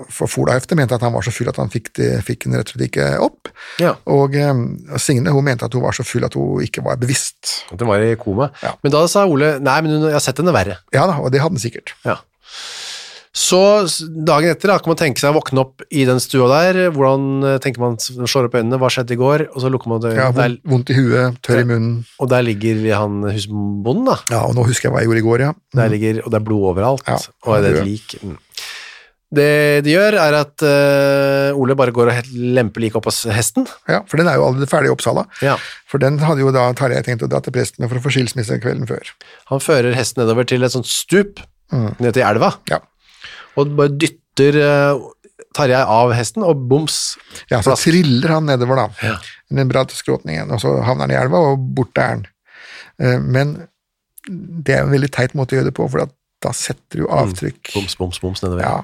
for 0.08 0.32
Folahefte 0.32 0.78
mente 0.80 0.96
at 0.96 1.04
han 1.04 1.12
var 1.12 1.26
så 1.26 1.34
full 1.36 1.50
at 1.52 1.58
han 1.60 1.68
fikk, 1.74 1.90
det, 2.00 2.22
fikk 2.24 2.46
den 2.46 2.56
rett 2.56 2.70
og 2.72 2.78
slett 2.78 2.88
ikke 2.88 3.10
opp. 3.20 3.50
Ja. 3.84 3.92
Og 4.08 4.38
um, 4.40 4.62
Signe 5.04 5.34
hun 5.36 5.44
mente 5.44 5.68
at 5.68 5.76
hun 5.76 5.84
var 5.84 5.92
så 5.98 6.06
full 6.08 6.24
at 6.24 6.38
hun 6.40 6.64
ikke 6.64 6.80
var 6.86 6.96
bevisst. 7.02 7.66
At 7.74 7.82
hun 7.84 7.92
var 7.92 8.00
i 8.08 8.14
koma. 8.16 8.48
Ja. 8.64 8.72
Men 8.86 8.94
da 8.96 9.02
sa 9.12 9.26
Ole 9.28 9.58
nei, 9.60 9.78
men 9.84 9.98
hun, 9.98 10.08
jeg 10.08 10.16
har 10.16 10.24
sett 10.24 10.40
henne 10.40 10.56
verre. 10.56 10.80
Ja 10.96 11.04
da, 11.12 11.18
og 11.20 11.28
det 11.36 11.44
hadde 11.44 11.58
han 11.60 11.66
sikkert. 11.66 11.92
Ja. 12.08 12.22
Så 13.32 13.58
dagen 14.28 14.52
etter 14.52 14.68
da, 14.74 14.76
kan 14.84 14.92
man 14.92 14.98
tenke 15.00 15.22
seg 15.22 15.32
å 15.32 15.38
våkne 15.38 15.62
opp 15.64 15.86
i 15.88 16.02
den 16.04 16.20
stua 16.20 16.50
der. 16.52 16.90
Hvordan 16.92 17.46
eh, 17.48 17.58
tenker 17.64 17.80
man, 17.80 17.96
slår 18.02 18.50
opp 18.50 18.58
øynene, 18.60 18.76
hva 18.82 18.90
skjedde 18.92 19.16
i 19.16 19.20
går? 19.22 19.46
Og 19.54 19.64
så 19.64 19.72
lukker 19.72 19.88
man 19.88 20.02
det, 20.04 20.12
Ja, 20.18 20.26
vondt, 20.36 20.60
vondt 20.68 20.92
i 20.92 20.98
huet, 21.00 21.38
tørr 21.48 21.62
i 21.64 21.68
munnen. 21.70 21.94
og 22.20 22.28
der 22.34 22.44
ligger 22.44 22.82
han 23.00 23.22
husbonden, 23.32 24.04
da. 24.10 24.18
Ja, 24.34 24.42
og 24.50 24.58
nå 24.58 24.66
husker 24.68 24.90
jeg 24.90 24.96
hva 24.98 25.04
jeg 25.06 25.08
gjorde 25.12 25.24
i 25.24 25.28
går, 25.30 25.46
ja. 25.48 25.54
Der 25.80 25.94
ligger, 25.96 26.20
og 26.26 26.34
det 26.34 26.42
er 26.42 26.46
blod 26.50 26.68
overalt, 26.74 27.08
Ja, 27.08 27.22
og 27.48 27.56
det 27.64 27.72
er 27.72 27.78
det 27.78 27.82
et 27.86 27.88
lik. 27.94 28.18
Mm. 28.20 28.36
Det 29.32 29.48
de 29.88 29.94
gjør, 29.94 30.18
er 30.20 30.36
at 30.42 30.64
uh, 30.68 31.56
Ole 31.56 31.76
bare 31.80 31.94
går 31.96 32.10
og 32.12 32.32
lemper 32.36 32.84
liket 32.84 33.00
opp 33.00 33.08
hos 33.08 33.22
hesten. 33.32 33.64
ja. 33.88 34.02
For 34.12 34.20
den 34.20 34.28
er 34.28 34.36
jo 34.36 34.50
allerede 34.50 34.68
ferdig 34.68 34.92
Oppsala. 34.92 35.24
Ja. 35.40 35.56
For 35.88 36.04
den 36.04 36.20
hadde 36.20 36.44
jo 36.44 36.52
da 36.52 36.66
Tarjei 36.76 37.00
tenkt 37.08 37.24
å 37.24 37.32
dra 37.32 37.40
til 37.40 37.56
presten 37.56 37.80
med 37.80 37.94
for 37.94 38.02
å 38.02 38.04
få 38.04 38.12
skilsmisse 38.12 38.60
kvelden 38.60 38.90
før. 38.92 39.08
Han 39.54 39.64
fører 39.64 39.96
hesten 39.96 40.20
nedover 40.26 40.44
til 40.52 40.68
et 40.68 40.76
sånt 40.76 40.92
stup, 40.92 41.40
ned 41.72 42.12
til 42.12 42.26
elva, 42.28 42.58
Ja. 42.68 42.82
Og 43.58 43.74
bare 43.78 43.92
dytter 44.00 44.58
uh, 44.62 45.10
Tarjei 45.58 45.82
av 45.84 46.14
hesten, 46.16 46.46
og 46.48 46.62
boms. 46.70 47.18
Ja, 47.52 47.58
så 47.66 47.74
triller 47.76 48.32
han 48.38 48.46
nedover, 48.48 48.78
da. 48.80 48.86
Ja. 49.04 49.16
Den 49.52 49.68
bratte 49.68 49.98
skråtningen, 49.98 50.48
og 50.56 50.62
så 50.64 50.78
havner 50.86 51.10
han 51.10 51.12
i 51.12 51.18
elva, 51.20 51.42
og 51.52 51.66
borte 51.76 52.00
er 52.00 52.14
han. 52.14 52.22
Eh, 53.02 53.18
Men 53.20 53.52
det 54.32 54.78
er 54.78 54.86
en 54.86 54.94
veldig 54.94 55.10
teit 55.12 55.34
måte 55.36 55.52
å 55.56 55.60
gjøre 55.60 55.68
det 55.72 55.76
på, 55.76 55.90
for 55.92 56.06
da 56.42 56.54
setter 56.56 57.02
du 57.04 57.08
avtrykk. 57.12 57.74
Boms, 57.74 57.98
boms, 58.00 58.20
boms 58.24 58.44
nedover. 58.46 58.64
Ja, 58.64 58.78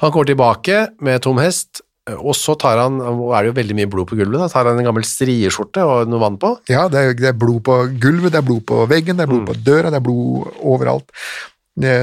Han 0.00 0.12
kommer 0.14 0.24
tilbake 0.30 0.78
med 1.04 1.20
tom 1.26 1.36
hest, 1.42 1.82
og 2.16 2.32
så 2.38 2.54
tar 2.56 2.78
han, 2.78 2.96
og 3.02 3.34
er 3.34 3.42
det 3.44 3.50
jo 3.50 3.56
veldig 3.60 3.76
mye 3.80 3.90
blod 3.92 4.08
på 4.08 4.16
gulvet, 4.16 4.38
da, 4.40 4.48
tar 4.48 4.68
han 4.70 4.78
en 4.80 4.86
gammel 4.88 5.04
strieskjorte 5.04 5.82
og 5.84 6.08
noe 6.08 6.22
vann 6.22 6.36
på. 6.40 6.54
ja 6.70 6.86
det, 6.88 7.02
er, 7.02 7.12
det 7.18 7.28
er 7.32 7.36
blod 7.36 7.60
på 7.66 7.76
gulvet, 8.00 8.32
det 8.32 8.40
er 8.40 8.46
blod 8.46 8.62
på 8.68 8.84
veggen, 8.88 9.18
det 9.18 9.26
er 9.26 9.32
blod 9.34 9.42
Mm. 9.44 9.48
på 9.52 9.58
døra, 9.66 9.90
det 9.92 9.98
er 10.00 10.06
blod 10.06 10.48
overalt. 10.62 11.10
Det, 11.76 11.96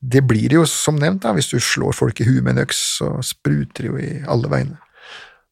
det 0.00 0.22
blir 0.24 0.48
det 0.48 0.56
jo 0.56 0.68
som 0.68 0.96
nevnt, 0.96 1.22
da. 1.24 1.34
hvis 1.36 1.50
du 1.52 1.58
slår 1.60 1.92
folk 1.96 2.20
i 2.22 2.26
huet 2.28 2.44
med 2.44 2.56
en 2.56 2.64
øks, 2.64 2.80
så 2.98 3.12
spruter 3.24 3.84
det 3.84 3.90
jo 3.90 4.00
i 4.00 4.10
alle 4.30 4.48
veiene. 4.52 4.80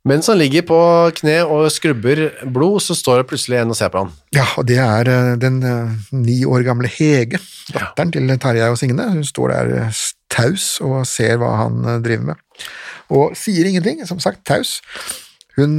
Mens 0.08 0.30
han 0.32 0.38
ligger 0.40 0.64
på 0.64 0.78
kne 1.18 1.42
og 1.44 1.66
skrubber 1.68 2.22
blod, 2.48 2.78
så 2.80 2.94
står 2.96 3.20
det 3.20 3.26
plutselig 3.28 3.58
en 3.60 3.74
og 3.74 3.76
ser 3.76 3.90
på 3.92 4.00
han. 4.00 4.12
Ja, 4.32 4.46
og 4.56 4.64
det 4.70 4.78
er 4.80 5.10
eh, 5.12 5.32
den 5.40 5.58
eh, 5.66 5.90
ni 6.16 6.38
år 6.48 6.64
gamle 6.64 6.88
Hege, 6.88 7.40
datteren 7.68 8.14
til 8.14 8.32
Tarjei 8.40 8.70
og 8.72 8.78
Signe. 8.80 9.10
Hun 9.12 9.26
står 9.28 9.52
der 9.52 9.74
eh, 9.82 10.00
taus 10.32 10.70
og 10.80 11.02
ser 11.08 11.36
hva 11.42 11.52
han 11.66 11.84
driver 12.04 12.30
med, 12.30 12.64
og 13.12 13.36
sier 13.36 13.68
ingenting, 13.68 14.00
som 14.08 14.22
sagt, 14.22 14.40
taus. 14.48 14.78
Hun 15.58 15.76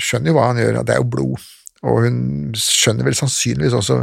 skjønner 0.00 0.32
jo 0.32 0.34
hva 0.34 0.48
han 0.48 0.58
gjør, 0.58 0.80
det 0.82 0.96
er 0.96 1.02
jo 1.02 1.10
blod, 1.12 1.46
og 1.86 2.02
hun 2.08 2.16
skjønner 2.58 3.06
vel 3.06 3.14
sannsynligvis 3.14 3.76
også 3.78 4.00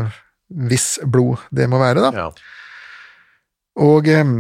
hvis 0.70 0.88
blod 1.04 1.42
det 1.56 1.68
må 1.70 1.82
være, 1.82 2.06
da. 2.08 2.12
Ja. 2.16 2.59
Og 3.80 4.10
eh, 4.12 4.32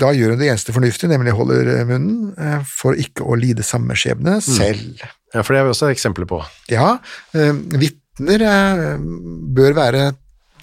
da 0.00 0.10
gjør 0.14 0.34
hun 0.34 0.40
det 0.40 0.50
eneste 0.50 0.74
fornuftige, 0.74 1.10
nemlig 1.12 1.34
holder 1.36 1.70
eh, 1.76 1.84
munnen 1.86 2.32
eh, 2.34 2.62
for 2.66 2.98
ikke 2.98 3.26
å 3.26 3.38
lide 3.38 3.66
samme 3.66 3.96
skjebne 3.98 4.38
selv. 4.44 5.04
ja, 5.34 5.42
for 5.42 5.54
det 5.54 5.60
har 5.60 5.68
vi 5.68 5.74
også 5.74 5.90
eksempler 5.92 6.28
på. 6.30 6.40
Ja, 6.72 6.96
vitner 7.32 8.42
bør 9.54 9.76
være 9.78 10.08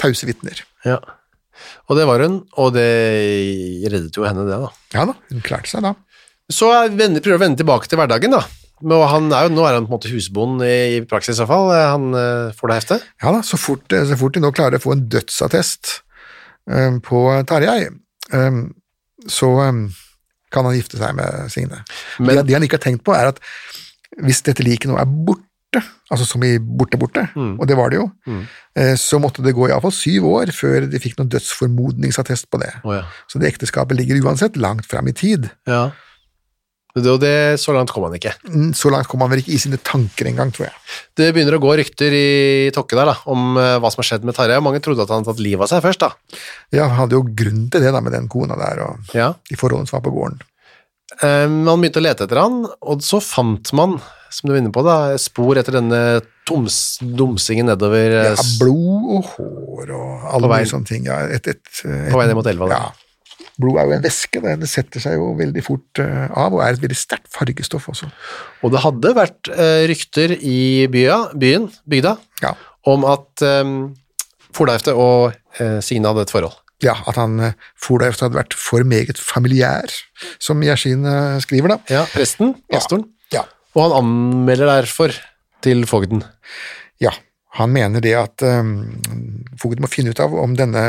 tause 0.01 0.27
vitner. 0.27 0.59
Ja. 0.83 0.99
Og 1.87 1.95
det 1.95 2.03
var 2.09 2.19
hun, 2.25 2.41
og 2.59 2.73
det 2.75 2.89
reddet 3.87 4.17
jo 4.17 4.25
henne 4.27 4.43
det 4.47 4.59
da. 4.59 4.73
Ja 4.97 5.07
da, 5.07 5.15
hun 5.31 5.45
klarte 5.45 5.71
seg 5.71 5.85
da. 5.85 5.95
Så 6.51 6.67
er 6.75 6.91
vender, 6.93 7.23
prøver 7.23 7.39
å 7.39 7.45
vende 7.45 7.61
tilbake 7.61 7.87
til 7.89 8.01
hverdagen 8.01 8.35
da. 8.35 8.43
Men 8.83 9.05
han 9.07 9.29
er 9.31 9.47
jo, 9.47 9.53
nå 9.55 9.63
er 9.63 9.77
han 9.77 9.85
på 9.87 9.93
en 9.93 9.95
måte 9.95 10.11
husbond 10.11 10.59
i, 10.67 10.99
praksis 11.07 11.39
i 11.39 11.45
hvert 11.45 11.53
fall. 11.53 11.71
Han 11.71 12.51
får 12.57 12.69
det 12.69 12.79
heftet. 12.81 13.05
Ja 13.23 13.31
da, 13.31 13.39
så 13.47 13.57
fort, 13.57 13.87
så 13.87 14.17
fort 14.19 14.35
de 14.35 14.43
nå 14.43 14.51
klarer 14.53 14.81
å 14.81 14.83
få 14.83 14.97
en 14.97 15.05
dødsattest 15.09 16.01
på 17.05 17.21
Tarjei, 17.47 17.85
så 19.27 19.49
eh, 19.67 19.81
kan 20.51 20.65
han 20.65 20.75
gifte 20.77 20.97
seg 20.97 21.15
med 21.17 21.49
Signe. 21.51 21.83
Men- 22.19 22.35
det, 22.37 22.47
det 22.47 22.53
han 22.57 22.63
ikke 22.63 22.77
har 22.79 22.85
tenkt 22.91 23.03
på, 23.05 23.13
er 23.15 23.27
at 23.33 23.39
hvis 24.23 24.41
dette 24.45 24.63
liket 24.63 24.87
nå 24.91 24.97
er 25.01 25.05
borte, 25.05 25.81
altså 26.11 26.23
som 26.25 26.43
i 26.47 26.53
borte-borte, 26.59 27.25
Mm. 27.35 27.59
og 27.59 27.67
det 27.67 27.75
var 27.75 27.89
det 27.91 27.97
jo, 27.99 28.05
mm. 28.27 28.43
så 28.95 29.19
måtte 29.19 29.43
det 29.43 29.51
gå 29.57 29.67
iallfall 29.67 29.91
syv 29.91 30.23
år 30.29 30.51
før 30.55 30.85
de 30.87 30.99
fikk 31.03 31.17
noen 31.19 31.29
dødsformodningsattest 31.33 32.47
på 32.49 32.61
det. 32.61 32.71
Oh, 32.85 32.93
ja. 32.95 33.01
Så 33.27 33.39
det 33.41 33.49
ekteskapet 33.51 33.97
ligger 33.97 34.21
uansett 34.23 34.55
langt 34.55 34.85
fram 34.87 35.07
i 35.07 35.13
tid. 35.13 35.49
ja. 35.67 35.91
Og 36.95 37.19
det, 37.19 37.59
så 37.59 37.73
langt 37.75 37.91
kom 37.91 38.05
han 38.07 38.13
ikke. 38.15 38.31
Mm, 38.47 38.69
Så 38.77 38.87
langt 38.93 39.09
kom 39.11 39.19
han 39.19 39.29
vel 39.33 39.41
ikke 39.41 39.51
i 39.51 39.59
sine 39.59 39.75
tanker 39.83 40.29
engang, 40.29 40.53
tror 40.55 40.69
jeg. 40.69 40.75
Det 41.19 41.33
begynner 41.35 41.57
å 41.57 41.59
gå 41.65 41.73
rykter 41.75 42.13
i 42.15 42.71
Tokke 42.71 42.95
der 42.95 43.09
da, 43.11 43.15
om 43.27 43.57
eh, 43.59 43.75
hva 43.83 43.91
som 43.91 43.99
har 43.99 44.07
skjedd 44.13 44.23
med 44.23 44.37
Tarjei. 44.37 44.61
Mange 44.63 44.79
trodde 44.79 45.03
at 45.03 45.11
han 45.11 45.19
hadde 45.25 45.33
tatt 45.33 45.43
livet 45.43 45.67
av 45.67 45.73
seg 45.73 45.83
først. 45.83 45.99
da. 46.05 46.39
Ja, 46.71 46.85
han 46.87 46.95
hadde 47.03 47.17
jo 47.19 47.25
grunn 47.35 47.65
til 47.69 47.83
det 47.83 47.91
da, 47.91 47.99
med 47.99 48.15
den 48.15 48.29
kona 48.31 48.55
der 48.55 48.79
og 48.87 49.11
Ja. 49.17 49.33
de 49.49 49.59
forholdene 49.59 49.91
som 49.91 49.99
var 49.99 50.05
på 50.07 50.15
gården. 50.15 50.39
Eh, 51.21 51.47
Man 51.51 51.83
begynte 51.83 51.99
å 51.99 52.07
lete 52.07 52.23
etter 52.29 52.39
han, 52.39 52.61
og 52.81 53.03
så 53.03 53.19
fant 53.21 53.73
man, 53.75 53.99
som 54.31 54.47
du 54.47 54.53
var 54.55 54.61
inne 54.63 54.71
på, 54.71 54.83
da, 54.87 55.17
spor 55.21 55.59
etter 55.59 55.75
denne 55.81 56.21
toms, 56.47 56.99
dumsingen 57.03 57.67
nedover 57.67 58.21
eh, 58.21 58.31
Ja, 58.31 58.43
blod 58.61 59.09
og 59.19 59.33
hår 59.35 59.91
og 59.95 60.29
alle 60.31 60.47
mulige 60.47 60.71
sånne 60.71 60.87
ting. 60.87 61.05
Ja, 61.11 61.25
et, 61.27 61.47
et, 61.47 61.59
et, 61.83 62.11
På 62.11 62.19
vei 62.23 62.27
ned 62.31 62.39
mot 62.39 62.47
elva, 62.47 62.67
da. 62.71 62.79
Ja. 62.87 62.91
Blod 63.61 63.77
er 63.79 63.87
jo 63.87 63.93
en 63.95 64.03
væske, 64.03 64.41
det 64.59 64.67
setter 64.67 64.99
seg 65.03 65.13
jo 65.15 65.29
veldig 65.39 65.61
fort 65.63 65.99
eh, 66.03 66.25
av, 66.35 66.53
og 66.57 66.59
er 66.65 66.73
et 66.75 66.81
veldig 66.83 66.97
sterkt 66.99 67.29
fargestoff 67.31 67.85
også. 67.93 68.09
Og 68.65 68.73
det 68.73 68.81
hadde 68.83 69.13
vært 69.15 69.49
eh, 69.53 69.85
rykter 69.87 70.33
i 70.35 70.57
bya, 70.91 71.21
byen, 71.39 71.69
bygda, 71.87 72.17
Ja, 72.43 72.51
om 72.91 73.05
at 73.07 73.41
um, 73.63 73.93
Forleifte 74.55 74.93
og 74.95 75.33
eh, 75.59 75.79
Signe 75.83 76.07
hadde 76.11 76.25
et 76.27 76.31
forhold. 76.35 76.53
ja 76.83 76.93
at 77.07 77.15
han 77.19 77.53
Forleif 77.79 78.19
hadde 78.21 78.35
vært 78.37 78.53
for 78.59 78.83
meget 78.83 79.17
familiær, 79.19 79.87
som 80.39 80.59
Gjersin 80.63 81.05
eh, 81.07 81.39
skriver, 81.43 81.75
da. 81.75 81.79
Ja, 82.01 82.03
presten, 82.11 82.55
pastoren, 82.71 83.07
Ja. 83.33 83.45
og 83.75 83.87
han 83.87 83.95
anmelder 84.03 84.67
derfor 84.81 85.15
til 85.65 85.85
fogden. 85.87 86.23
ja. 86.99 87.11
Han 87.55 87.71
mener 87.71 88.01
det 88.03 88.11
at 88.19 88.43
um, 88.43 88.99
fogden 89.55 89.79
må 89.85 89.87
finne 89.87 90.11
ut 90.11 90.19
av 90.19 90.33
om 90.35 90.57
denne, 90.59 90.81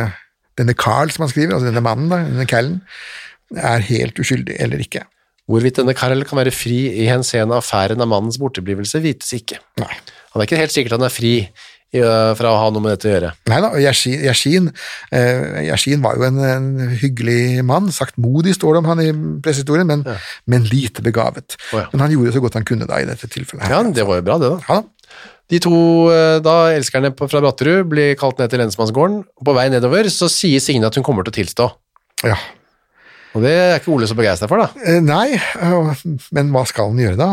denne 0.58 0.76
Carl, 0.78 1.12
som 1.12 1.26
han 1.26 1.32
skriver, 1.32 1.54
altså 1.56 1.70
denne 1.70 1.84
mannen, 1.84 2.08
da, 2.12 2.22
denne 2.24 2.48
Callen, 2.50 2.80
er 3.56 3.84
helt 3.86 4.18
uskyldig 4.18 4.56
eller 4.62 4.82
ikke. 4.82 5.04
Hvorvidt 5.46 5.78
denne 5.78 5.94
Carl 5.94 6.24
kan 6.26 6.40
være 6.40 6.54
fri 6.54 6.80
i 7.04 7.06
henseende 7.06 7.58
affæren 7.60 8.02
av 8.02 8.10
mannens 8.10 8.40
borteblivelse, 8.42 9.02
vites 9.04 9.30
ikke. 9.36 9.60
Nei. 9.82 9.92
Han 10.32 10.42
er 10.42 10.48
ikke 10.48 10.58
helt 10.60 10.74
sikkert 10.74 10.96
han 10.98 11.06
er 11.06 11.14
fri 11.14 11.34
fra 11.96 12.50
å 12.50 12.56
ha 12.58 12.70
noe 12.74 12.82
med 12.82 12.92
dette 12.92 13.08
å 13.08 13.12
gjøre. 13.12 13.28
Nei 13.48 13.58
da, 13.62 13.68
Yashin 13.80 14.66
eh, 15.14 16.02
var 16.02 16.18
jo 16.18 16.26
en, 16.26 16.40
en 16.44 16.66
hyggelig 16.98 17.62
mann, 17.64 17.88
saktmodig 17.94 18.56
står 18.56 18.74
det 18.74 18.82
om 18.82 18.90
han 18.90 19.02
i 19.04 19.06
pressehistorien, 19.44 19.88
men, 19.88 20.02
men 20.50 20.66
lite 20.68 21.04
begavet. 21.06 21.56
Oh, 21.70 21.80
ja. 21.80 21.86
Men 21.94 22.04
han 22.04 22.16
gjorde 22.16 22.34
så 22.34 22.42
godt 22.44 22.58
han 22.58 22.66
kunne 22.68 22.90
da 22.90 22.98
i 23.00 23.08
dette 23.08 23.30
tilfellet. 23.30 23.64
her. 23.64 23.78
Ja, 23.78 23.94
det 23.96 24.04
var 24.08 24.20
jo 24.20 24.26
bra 24.26 24.38
det 24.42 24.52
da. 24.56 24.60
Ja 24.66 24.82
da. 24.82 24.92
De 25.52 25.60
to 25.62 25.76
øh, 26.10 26.38
da 26.42 26.56
elskerne 26.74 27.12
fra 27.16 27.42
Bratterud 27.42 27.86
blir 27.92 28.16
kalt 28.18 28.40
ned 28.42 28.50
til 28.50 28.62
lensmannsgården, 28.64 29.20
på 29.46 29.54
vei 29.56 29.68
nedover 29.70 30.08
så 30.10 30.28
sier 30.32 30.62
Signe 30.62 30.88
at 30.88 30.98
hun 30.98 31.06
kommer 31.06 31.26
til 31.26 31.34
å 31.34 31.38
tilstå. 31.38 31.68
Ja. 32.26 32.38
Og 33.36 33.44
det 33.44 33.52
er 33.52 33.76
ikke 33.78 33.92
Ole 33.94 34.08
så 34.08 34.16
begeistra 34.18 34.48
for 34.50 34.64
da. 34.64 34.70
Eh, 34.82 34.98
Nei, 35.04 35.36
eh, 35.36 36.02
men 36.34 36.50
hva 36.54 36.64
skal 36.66 36.90
han 36.90 37.04
gjøre 37.04 37.20
da? 37.20 37.30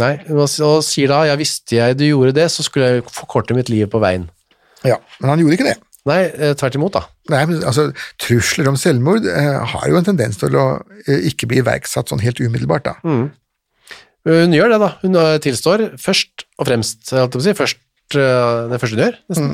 Nei, 0.00 0.14
og 0.32 0.48
sier 0.48 1.10
da, 1.12 1.22
ja 1.28 1.36
visste 1.36 1.76
jeg 1.76 1.98
du 2.00 2.06
gjorde 2.08 2.34
det, 2.40 2.48
så 2.50 2.64
skulle 2.64 2.88
jeg 2.88 3.08
forkorte 3.12 3.54
mitt 3.56 3.70
liv 3.70 3.90
på 3.92 4.00
veien. 4.02 4.30
Ja, 4.88 4.96
men 5.20 5.34
han 5.34 5.42
gjorde 5.42 5.58
ikke 5.58 5.68
det. 5.68 5.78
Nei, 6.08 6.22
eh, 6.34 6.54
tvert 6.58 6.74
imot 6.78 6.96
da. 6.96 7.04
Nei, 7.30 7.44
men 7.46 7.60
altså, 7.68 7.90
Trusler 8.20 8.72
om 8.72 8.78
selvmord 8.80 9.28
eh, 9.28 9.60
har 9.74 9.84
jo 9.90 10.00
en 10.00 10.08
tendens 10.08 10.40
til 10.40 10.56
å 10.58 10.64
eh, 11.04 11.28
ikke 11.30 11.46
bli 11.50 11.60
iverksatt 11.62 12.10
sånn 12.10 12.24
helt 12.24 12.42
umiddelbart. 12.42 12.88
da. 12.88 12.96
Hun 14.22 14.54
gjør 14.54 14.70
det 14.72 14.80
da, 14.82 14.88
hun 15.02 15.18
tilstår 15.42 15.84
først 15.98 16.44
og 16.62 16.68
fremst, 16.70 17.10
jeg 17.10 17.20
holdt 17.24 17.36
på 17.36 17.42
å 17.42 17.44
si, 17.44 17.54
først, 17.58 17.82
øh, 18.16 18.70
det 18.72 18.80
første 18.82 18.96
hun 18.98 19.04
gjør, 19.04 19.20
nesten, 19.32 19.52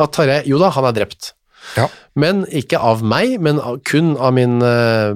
at 0.00 0.14
Tarjei, 0.16 0.40
jo 0.48 0.60
da, 0.62 0.70
han 0.76 0.86
er 0.88 0.96
drept. 0.96 1.32
Ja. 1.76 1.88
Men 2.18 2.44
ikke 2.56 2.78
av 2.80 3.02
meg, 3.04 3.34
men 3.44 3.60
kun 3.88 4.14
av 4.16 4.32
min 4.36 4.60
øh, 4.64 5.12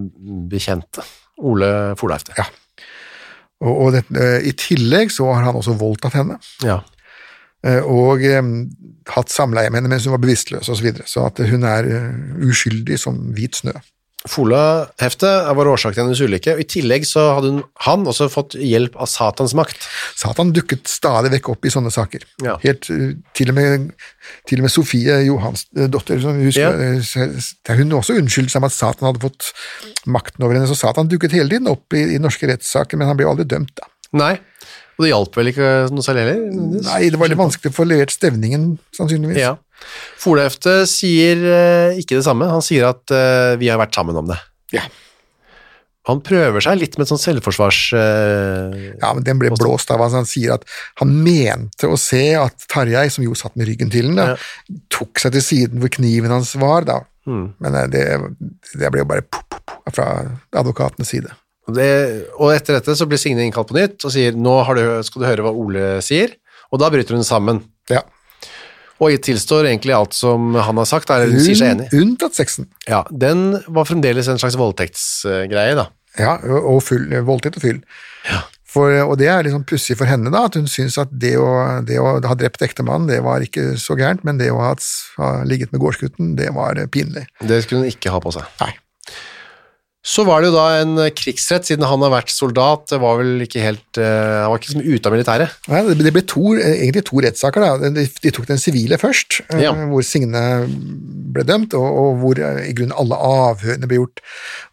bekjente, 0.50 1.04
Ole 1.40 1.70
Forleifte. 1.98 2.34
Ja. 2.38 2.46
Og, 3.64 3.72
og 3.86 3.92
det, 3.94 4.04
eh, 4.18 4.44
I 4.50 4.52
tillegg 4.60 5.12
så 5.14 5.30
har 5.32 5.46
han 5.46 5.56
også 5.56 5.76
voldtatt 5.80 6.16
henne, 6.18 6.36
Ja. 6.66 6.80
eh, 7.64 7.80
og 7.80 8.20
um, 8.38 8.52
hatt 9.14 9.32
samleie 9.32 9.70
med 9.70 9.80
henne 9.80 9.92
mens 9.94 10.04
hun 10.08 10.14
var 10.16 10.22
bevisstløs 10.24 10.68
osv., 10.68 10.76
så, 10.76 10.84
videre, 10.84 11.08
så 11.08 11.26
at 11.30 11.40
hun 11.48 11.64
er 11.68 11.88
eh, 11.88 12.10
uskyldig 12.44 12.98
som 13.00 13.20
hvit 13.36 13.62
snø. 13.62 13.72
Fola-heftet 14.24 15.48
var 15.56 15.68
årsak 15.68 15.92
til 15.96 16.02
hennes 16.04 16.20
ulykke, 16.24 16.54
og 16.56 16.62
i 16.62 16.66
tillegg 16.68 17.04
så 17.08 17.26
hadde 17.36 17.50
hun, 17.52 17.58
han 17.84 18.06
også 18.08 18.30
fått 18.32 18.56
hjelp 18.56 18.96
av 18.96 19.10
satans 19.12 19.52
makt. 19.58 19.84
Satan 20.16 20.52
dukket 20.56 20.88
stadig 20.88 21.32
vekk 21.34 21.50
opp 21.52 21.68
i 21.68 21.72
sånne 21.74 21.92
saker. 21.92 22.24
Ja. 22.44 22.56
Helt, 22.64 22.88
eh, 22.94 23.12
til, 23.36 23.52
og 23.52 23.58
med, 23.58 23.90
til 24.48 24.62
og 24.62 24.66
med 24.66 24.72
Sofie 24.72 25.18
Johans 25.26 25.66
eh, 25.76 25.90
datter, 25.92 26.22
som 26.24 26.40
husker, 26.40 26.80
Ja. 26.80 27.28
eh, 27.28 27.76
hun 27.76 27.92
også 28.00 28.16
unnskyldte 28.20 28.54
seg 28.56 28.64
med 28.64 28.72
at 28.72 28.78
Satan 28.78 29.10
hadde 29.10 29.24
fått 29.24 29.52
makten 30.08 30.44
over 30.46 30.56
henne, 30.56 30.70
så 30.72 30.78
Satan 30.78 31.10
dukket 31.12 31.36
hele 31.36 31.52
tiden 31.52 31.68
opp 31.68 31.92
i, 31.92 32.06
i 32.16 32.22
norske 32.22 32.48
rettssaker, 32.48 32.96
men 32.96 33.10
han 33.12 33.20
ble 33.20 33.28
jo 33.28 33.34
aldri 33.36 33.44
dømt. 33.50 33.74
da. 33.76 33.90
Nei, 34.14 34.36
og 34.94 35.04
det 35.04 35.10
hjalp 35.10 35.38
vel 35.38 35.50
ikke 35.50 35.70
noe 35.90 36.04
særlig 36.06 36.24
heller? 36.26 36.66
Nei, 36.86 36.98
det 37.10 37.20
var 37.20 37.30
litt 37.32 37.40
vanskelig 37.40 37.72
å 37.72 37.76
få 37.76 37.86
levert 37.88 38.14
stevningen, 38.14 38.74
sannsynligvis. 38.94 39.40
Ja. 39.42 39.54
Folehefte 40.22 40.84
sier 40.88 41.40
øh, 41.44 41.96
ikke 42.00 42.18
det 42.20 42.26
samme, 42.26 42.46
han 42.48 42.62
sier 42.64 42.86
at 42.92 43.10
øh, 43.12 43.54
vi 43.60 43.68
har 43.72 43.80
vært 43.82 43.96
sammen 43.98 44.16
om 44.20 44.30
det. 44.30 44.38
Ja. 44.74 44.86
Han 46.04 46.20
prøver 46.20 46.60
seg 46.60 46.76
litt 46.82 46.98
med 46.98 47.06
et 47.06 47.10
sånt 47.14 47.22
selvforsvars... 47.22 47.78
øh, 47.96 48.74
Ja, 49.00 49.12
men 49.16 49.24
den 49.24 49.38
ble 49.40 49.50
blåst 49.56 49.88
av. 49.94 50.02
Altså, 50.04 50.20
han 50.20 50.28
sier 50.28 50.52
at 50.58 50.66
han 51.00 51.14
mente 51.24 51.88
å 51.88 51.96
se 52.00 52.26
at 52.36 52.66
Tarjei, 52.68 53.06
som 53.12 53.24
jo 53.24 53.36
satt 53.38 53.56
med 53.56 53.70
ryggen 53.70 53.92
til 53.92 54.10
den, 54.10 54.20
da, 54.20 54.34
tok 54.92 55.22
seg 55.22 55.32
til 55.36 55.44
siden 55.46 55.80
hvor 55.80 55.92
kniven 55.96 56.34
hans 56.34 56.52
var, 56.60 56.84
da. 56.88 56.98
Mm. 57.24 57.46
Men 57.64 57.78
eh, 57.80 57.88
det, 57.92 58.04
det 58.76 58.92
ble 58.92 59.00
jo 59.00 59.08
bare 59.14 59.24
pop, 59.24 59.56
pop 59.64 59.94
fra 59.96 60.10
advokatenes 60.60 61.08
side. 61.14 61.32
Det, 61.64 61.90
og 62.36 62.50
etter 62.52 62.76
dette 62.76 62.96
så 62.98 63.06
blir 63.08 63.20
Signe 63.20 63.46
innkalt 63.46 63.70
på 63.70 63.76
nytt 63.78 64.04
og 64.04 64.12
sier 64.12 64.36
nå 64.36 64.58
har 64.68 64.76
du, 64.76 64.84
skal 65.06 65.22
du 65.22 65.28
høre 65.30 65.46
hva 65.46 65.54
Ole 65.56 65.86
sier, 66.04 66.34
og 66.68 66.82
da 66.82 66.90
bryter 66.92 67.16
hun 67.16 67.24
sammen. 67.24 67.62
Ja. 67.92 68.02
Og 69.02 69.14
tilstår 69.24 69.68
egentlig 69.68 69.94
alt 69.96 70.14
som 70.16 70.54
han 70.54 70.78
har 70.80 70.88
sagt, 70.88 71.10
eller 71.10 71.32
hun 71.32 71.42
sier 71.42 71.58
seg 71.58 71.72
enig. 71.74 71.88
Unntatt 71.98 72.36
sexen. 72.36 72.68
Ja, 72.88 73.02
Den 73.10 73.60
var 73.66 73.88
fremdeles 73.88 74.28
en 74.30 74.40
slags 74.40 74.58
voldtektsgreie, 74.60 75.76
da. 75.78 75.88
Ja, 76.20 76.36
og 76.38 76.78
full, 76.86 77.08
voldtekt 77.26 77.58
og 77.58 77.64
fyll. 77.64 77.80
For, 78.74 78.90
og 79.04 79.16
det 79.20 79.28
er 79.30 79.44
liksom 79.46 79.62
pussig 79.70 79.94
for 79.98 80.10
henne, 80.10 80.32
da, 80.34 80.44
at 80.48 80.56
hun 80.58 80.66
syns 80.70 80.96
at 80.98 81.10
det 81.10 81.36
å, 81.38 81.48
det 81.86 81.98
å 82.02 82.16
ha 82.18 82.38
drept 82.38 82.62
ektemannen, 82.66 83.06
det 83.10 83.20
var 83.22 83.44
ikke 83.44 83.74
så 83.78 83.94
gærent, 83.98 84.24
men 84.26 84.40
det 84.40 84.50
å 84.50 84.58
ha, 84.62 84.72
ha 85.20 85.28
ligget 85.46 85.74
med 85.74 85.82
gårdsgutten, 85.84 86.32
det 86.38 86.50
var 86.56 86.80
pinlig. 86.90 87.26
Det 87.42 87.60
skulle 87.62 87.84
hun 87.84 87.92
ikke 87.94 88.14
ha 88.14 88.22
på 88.22 88.34
seg. 88.34 88.48
Nei. 88.62 88.72
Så 90.04 90.20
var 90.28 90.42
det 90.44 90.50
jo 90.50 90.56
da 90.58 90.64
en 90.82 90.98
krigsrett, 91.16 91.64
siden 91.64 91.86
han 91.88 92.02
har 92.04 92.10
vært 92.12 92.28
soldat. 92.28 92.82
Det 92.90 92.98
var 93.00 93.16
vel 93.22 93.40
ikke 93.46 93.62
helt 93.64 93.96
eh, 93.96 94.42
Han 94.44 94.50
var 94.52 94.60
ikke 94.60 94.82
ute 94.84 95.08
av 95.08 95.14
militæret. 95.14 95.54
Nei, 95.72 95.78
det 95.96 96.12
ble 96.12 96.22
to, 96.28 96.42
eh, 96.60 96.74
egentlig 96.84 97.06
to 97.08 97.22
rettssaker. 97.24 97.64
da. 97.64 97.88
De, 97.96 98.04
de 98.26 98.32
tok 98.36 98.44
den 98.50 98.60
sivile 98.60 98.98
først, 99.00 99.38
eh, 99.48 99.62
Ja. 99.64 99.72
hvor 99.72 100.04
Signe 100.04 100.42
ble 101.34 101.46
dømt, 101.48 101.72
og, 101.78 101.86
og 102.02 102.18
hvor 102.20 102.36
eh, 102.38 102.66
i 102.68 102.74
grunnen 102.76 102.92
alle 103.00 103.16
avhørene 103.16 103.88
ble 103.88 104.02
gjort. 104.02 104.20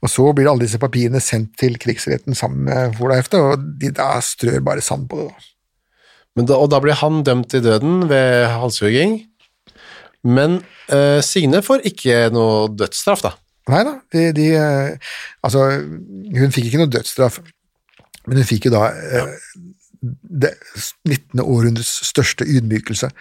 Og 0.04 0.12
så 0.12 0.28
blir 0.36 0.52
alle 0.52 0.66
disse 0.68 0.82
papirene 0.84 1.24
sendt 1.24 1.56
til 1.64 1.80
krigsretten 1.80 2.36
sammen 2.36 2.66
med 2.68 2.98
Folahefte, 3.00 3.40
og 3.40 3.64
de 3.80 3.94
da 3.96 4.18
strør 4.20 4.60
bare 4.68 4.84
sand 4.84 5.08
på 5.08 5.22
det. 5.22 5.30
da. 5.32 5.48
Men 6.36 6.46
da, 6.52 6.60
og 6.60 6.70
da 6.76 6.80
ble 6.84 6.94
han 6.96 7.24
dømt 7.28 7.50
til 7.56 7.64
døden 7.64 8.04
ved 8.12 8.50
halshugging. 8.52 9.22
Men 10.28 10.60
eh, 10.92 11.22
Signe 11.26 11.64
får 11.66 11.88
ikke 11.88 12.28
noe 12.36 12.68
dødsstraff, 12.76 13.24
da. 13.26 13.32
Nei 13.70 13.82
da, 13.86 13.98
de, 14.14 14.28
de 14.34 14.48
eh, 14.58 15.12
Altså, 15.46 15.68
hun 15.82 16.54
fikk 16.56 16.70
ikke 16.70 16.82
noe 16.82 16.92
dødsstraff, 16.92 17.42
men 18.28 18.42
hun 18.42 18.48
fikk 18.48 18.70
jo 18.70 18.74
da 18.74 18.88
ja. 18.90 19.26
det 20.02 20.56
19. 21.06 21.44
århundrets 21.44 21.92
største 22.10 22.48
ydmykelse. 22.50 23.12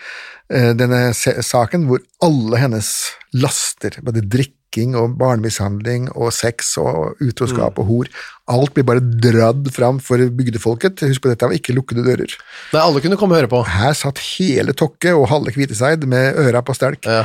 Eh, 0.53 0.73
Denne 0.79 1.11
saken 1.15 1.85
hvor 1.91 2.01
alle 2.25 2.63
hennes 2.63 2.89
laster, 3.37 4.01
både 4.05 4.25
drikking 4.25 4.97
og 4.99 5.17
barnemishandling 5.21 6.09
og 6.15 6.33
sex 6.35 6.73
og 6.81 7.21
utroskap 7.25 7.79
og 7.83 7.89
hor, 7.91 8.11
alt 8.51 8.75
blir 8.75 8.87
bare 8.87 9.03
dradd 9.03 9.69
fram 9.75 10.01
for 10.05 10.23
bygdefolket. 10.41 11.05
Husk 11.11 11.25
på, 11.25 11.33
dette 11.33 11.49
var 11.49 11.57
ikke 11.57 11.77
lukkede 11.77 12.07
dører. 12.07 12.35
Nei, 12.73 12.81
alle 12.83 13.05
kunne 13.05 13.21
komme 13.21 13.37
og 13.37 13.43
høre 13.43 13.53
på. 13.53 13.63
Her 13.77 13.95
satt 13.99 14.23
hele 14.39 14.77
Tokke 14.77 15.15
og 15.17 15.29
halve 15.33 15.55
Kviteseid 15.57 16.09
med 16.09 16.41
øra 16.49 16.65
på 16.65 16.77
stelk 16.79 17.09
Ja. 17.09 17.25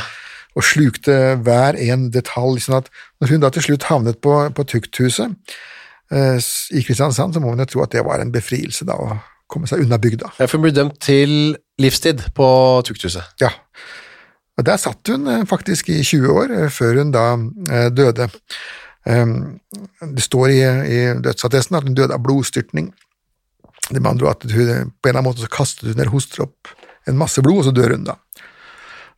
Og 0.55 0.63
slukte 0.63 1.35
hver 1.43 1.77
en 1.87 2.09
detalj. 2.13 2.63
sånn 2.63 2.79
at 2.79 2.91
når 3.19 3.33
hun 3.33 3.43
da 3.43 3.51
til 3.53 3.67
slutt 3.67 3.87
havnet 3.89 4.21
på, 4.23 4.37
på 4.55 4.67
tukthuset 4.71 5.35
eh, 6.11 6.39
i 6.71 6.83
Kristiansand, 6.85 7.35
så 7.35 7.43
må 7.43 7.51
hun 7.51 7.63
jo 7.65 7.69
tro 7.73 7.83
at 7.83 7.95
det 7.95 8.05
var 8.07 8.23
en 8.23 8.33
befrielse 8.33 8.87
da, 8.87 8.95
å 8.95 9.19
komme 9.51 9.69
seg 9.69 9.83
unna 9.83 9.99
bygda. 10.01 10.35
Ja, 10.39 10.47
for 10.47 10.57
hun 10.57 10.67
ble 10.67 10.73
dømt 10.75 10.97
til 11.03 11.55
livstid 11.81 12.23
på 12.37 12.47
tukthuset. 12.87 13.35
Ja. 13.43 13.51
Og 14.55 14.63
der 14.67 14.79
satt 14.79 15.11
hun 15.11 15.27
eh, 15.27 15.45
faktisk 15.49 15.91
i 15.91 16.01
20 16.03 16.31
år, 16.31 16.55
eh, 16.55 16.71
før 16.71 17.01
hun 17.01 17.11
da 17.15 17.27
eh, 17.69 17.89
døde. 17.91 18.29
Um, 19.05 19.59
det 20.01 20.23
står 20.25 20.49
i, 20.49 20.61
i 20.89 21.01
dødsattesten 21.21 21.77
at 21.77 21.85
hun 21.85 21.97
døde 21.97 22.15
av 22.15 22.23
blodstyrtning. 22.25 22.87
Det 23.91 23.99
med 23.99 24.15
andre 24.15 24.31
at 24.31 24.47
hun, 24.49 24.55
på 24.57 24.63
en 24.65 25.11
eller 25.11 25.19
annen 25.19 25.27
måte 25.27 25.43
så 25.43 25.51
kastet 25.51 25.91
hun 25.91 25.99
eller 25.99 26.09
hoster 26.09 26.47
opp 26.47 26.71
en 27.05 27.19
masse 27.19 27.41
blod, 27.45 27.59
og 27.61 27.67
så 27.67 27.73
dør 27.75 27.93
hun 27.93 28.07
da. 28.07 28.15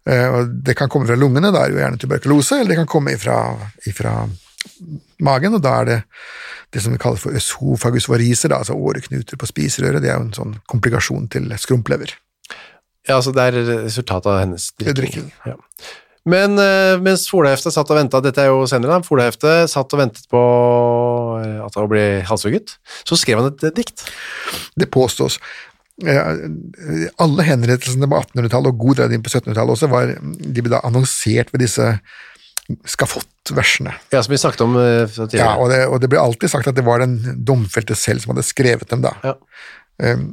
Eh, 0.07 0.27
og 0.31 0.51
det 0.65 0.77
kan 0.79 0.89
komme 0.91 1.09
fra 1.09 1.17
lungene, 1.19 1.51
da 1.51 1.63
er 1.63 1.71
det 1.71 1.77
jo 1.77 1.83
gjerne 1.83 2.01
tuberkulose, 2.01 2.61
eller 2.61 2.73
det 2.73 2.81
kan 2.81 2.91
komme 2.91 3.15
ifra, 3.17 3.39
ifra 3.89 4.13
magen, 5.23 5.57
og 5.57 5.63
da 5.65 5.73
er 5.81 5.89
det 5.89 5.99
det 6.75 6.83
som 6.83 6.91
vi 6.91 6.99
kaller 6.99 7.19
for 7.21 7.35
øsofagus 7.35 8.09
variser, 8.11 8.51
altså 8.55 8.75
åreknuter 8.75 9.39
på 9.39 9.47
spiserøret. 9.47 10.01
Det 10.03 10.11
er 10.11 10.17
jo 10.17 10.25
en 10.25 10.35
sånn 10.35 10.57
komplikasjon 10.67 11.29
til 11.31 11.47
skrumplever. 11.61 12.11
Ja, 13.07 13.15
altså 13.15 13.31
det 13.31 13.45
er 13.45 13.61
resultatet 13.85 14.27
av 14.33 14.41
hennes 14.41 14.67
drikking. 14.75 14.97
drikking. 14.99 15.29
Ja. 15.47 15.55
Men 16.27 16.59
eh, 16.59 16.97
mens 16.99 17.23
Folahefte 17.31 17.71
satt 17.71 17.87
og 17.93 17.99
venta, 18.01 18.19
dette 18.23 18.43
er 18.43 18.51
jo 18.51 18.65
senere, 18.67 18.97
da, 18.97 19.05
Folahefte 19.05 19.61
satt 19.71 19.93
og 19.95 20.01
ventet 20.01 20.27
på 20.31 20.41
eh, 21.39 21.61
at 21.63 21.79
han 21.79 21.87
ble 21.87 22.03
halshugget, 22.27 22.75
så 23.07 23.15
skrev 23.19 23.39
han 23.39 23.53
et, 23.53 23.63
dikt. 23.77 24.03
Det 24.75 24.89
påstås. 24.91 25.39
Eh, 26.05 27.07
Alle 27.23 27.45
henrettelsene 27.47 28.09
på 28.09 28.21
1800-tallet 28.21 28.73
og 28.73 28.81
god 28.81 29.01
del 29.01 29.17
inn 29.17 29.25
på 29.25 29.33
1700-tallet 29.33 29.75
også, 29.75 29.91
var, 29.91 30.15
de 30.21 30.63
ble 30.63 30.73
da 30.73 30.83
annonsert 30.87 31.53
ved 31.53 31.65
disse 31.65 31.93
skafottversene. 32.91 33.93
Ja, 34.11 34.19
som 34.21 34.33
vi 34.33 34.41
snakket 34.41 34.65
om 34.65 34.75
tidligere. 34.75 35.39
Ja, 35.39 35.53
og 35.55 35.71
det, 35.71 35.79
og 35.87 36.01
det 36.03 36.11
ble 36.11 36.19
alltid 36.19 36.51
sagt 36.51 36.67
at 36.67 36.75
det 36.75 36.83
var 36.85 36.99
den 36.99 37.15
domfelte 37.47 37.95
selv 37.95 38.21
som 38.23 38.33
hadde 38.33 38.43
skrevet 38.43 38.89
dem, 38.91 39.05
da. 39.05 39.13
Ja. 39.23 39.37
Um, 40.03 40.27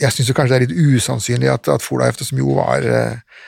jeg 0.00 0.12
syns 0.12 0.32
kanskje 0.36 0.52
det 0.52 0.58
er 0.58 0.66
litt 0.66 0.96
usannsynlig 0.96 1.50
at, 1.50 1.70
at 1.72 1.84
Folahefte, 1.84 2.26
som 2.28 2.40
jo 2.40 2.58
var 2.58 2.84
eh, 2.84 3.40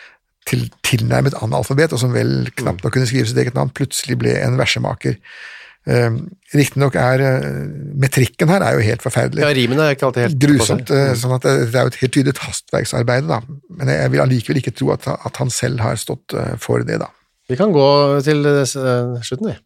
til, 0.48 0.66
tilnærmet 0.86 1.36
analfabet, 1.42 1.92
og 1.92 2.00
som 2.00 2.14
vel 2.14 2.48
knapt 2.56 2.84
nok 2.84 2.94
kunne 2.96 3.08
skrive 3.08 3.28
sitt 3.28 3.40
eget 3.40 3.56
navn, 3.58 3.72
plutselig 3.74 4.18
ble 4.20 4.32
en 4.40 4.56
versemaker. 4.60 5.18
Um, 5.88 6.16
Riktignok 6.52 6.96
er 7.00 7.22
eh, 7.24 7.44
metrikken 8.00 8.50
her 8.52 8.64
er 8.64 8.76
jo 8.76 8.82
helt 8.84 9.04
forferdelig. 9.04 9.40
ja, 9.40 9.52
rimene 9.56 9.86
er 9.86 9.94
ikke 9.94 10.08
alltid 10.08 10.26
helt 10.26 10.40
Grusomt. 10.42 10.90
eh, 10.92 11.12
sånn 11.16 11.32
at 11.36 11.46
det, 11.46 11.70
er 11.70 11.86
jo 11.86 11.92
et 11.92 12.00
helt 12.02 12.14
tydelig 12.16 12.34
hastverksarbeid, 12.44 13.28
da. 13.28 13.38
Men 13.78 13.92
jeg 13.92 14.12
vil 14.12 14.24
allikevel 14.24 14.60
ikke 14.60 14.74
tro 14.76 14.90
at, 14.92 15.06
at 15.08 15.40
han 15.40 15.52
selv 15.52 15.80
har 15.84 15.96
stått 16.00 16.36
eh, 16.36 16.56
for 16.60 16.84
det, 16.84 16.98
da. 17.00 17.08
Vi 17.48 17.56
kan 17.56 17.72
gå 17.72 17.88
til 18.26 18.44
eh, 18.50 18.64
slutten, 18.68 19.48
vi. 19.48 19.56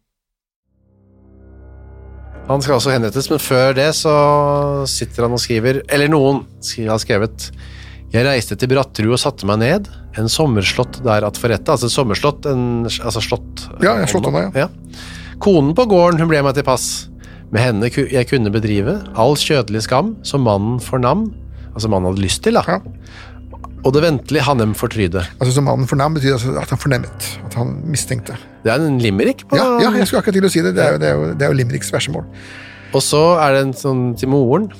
Han 2.47 2.63
skal 2.63 2.75
også 2.77 2.91
henrettes, 2.91 3.29
men 3.31 3.39
før 3.39 3.75
det 3.75 3.89
så 3.95 4.13
sitter 4.91 5.23
han 5.23 5.35
og 5.35 5.39
skriver 5.39 5.79
Eller 5.87 6.09
noen 6.11 6.41
har 6.89 6.99
skrevet 6.99 7.45
Jeg 8.11 8.25
reiste 8.27 8.57
til 8.59 8.67
Bratterud 8.73 9.15
og 9.15 9.21
satte 9.21 9.47
meg 9.47 9.61
ned. 9.61 9.87
En 10.19 10.27
sommerslott 10.31 10.99
der 11.07 11.23
at 11.23 11.39
forrette. 11.39 11.71
Altså 11.71 11.87
sommerslott, 11.91 12.45
en, 12.51 12.83
altså 12.85 13.23
slott. 13.23 13.63
Ja, 13.79 13.95
ja, 14.03 14.09
slåttånda, 14.11 14.49
ja. 14.59 14.67
Konen 15.43 15.73
på 15.75 15.83
gården, 15.91 16.21
hun 16.21 16.29
ble 16.31 16.39
meg 16.45 16.55
til 16.55 16.63
pass. 16.63 17.09
Med 17.53 17.59
henne 17.61 17.89
jeg 17.91 18.27
kunne 18.29 18.51
bedrive 18.53 18.95
all 19.19 19.35
kjødelig 19.37 19.83
skam 19.85 20.15
som 20.25 20.45
mannen 20.47 20.79
fornam. 20.81 21.27
Altså 21.73 21.89
mannen 21.91 22.13
hadde 22.13 22.23
lyst 22.23 22.45
til, 22.45 22.55
da. 22.55 22.63
Ja. 22.67 22.79
Og 23.83 23.91
det 23.91 24.05
ventelige 24.05 24.45
han 24.47 24.61
dem 24.61 24.71
fortryde. 24.77 25.25
Altså 25.41 25.51
Som 25.57 25.67
mannen 25.67 25.89
fornam 25.89 26.15
betyr 26.15 26.37
altså 26.37 26.53
at 26.61 26.71
han 26.71 26.79
fornemmet, 26.79 27.27
at 27.43 27.57
han 27.59 27.75
mistenkte. 27.91 28.37
Det 28.63 28.71
er 28.71 28.79
en 28.79 29.01
limerick 29.03 29.43
på 29.49 29.59
Ja, 29.59 29.67
ja 29.83 29.91
jeg 29.97 30.07
skulle 30.07 30.23
akkurat 30.23 30.39
til 30.39 30.47
å 30.47 30.53
si 30.53 30.63
det. 30.63 30.73
Det 30.77 30.85
er 30.85 30.95
jo, 30.95 31.01
det 31.03 31.09
er 31.09 31.19
jo, 31.19 31.27
det 31.35 31.43
er 31.45 31.51
jo 31.51 31.59
Limericks 31.59 31.91
versemål. 31.91 32.23
Og 32.95 33.03
så 33.03 33.23
er 33.43 33.57
det 33.57 33.67
en 33.67 33.75
sånn 33.75 34.03
til 34.15 34.31
moren. 34.31 34.71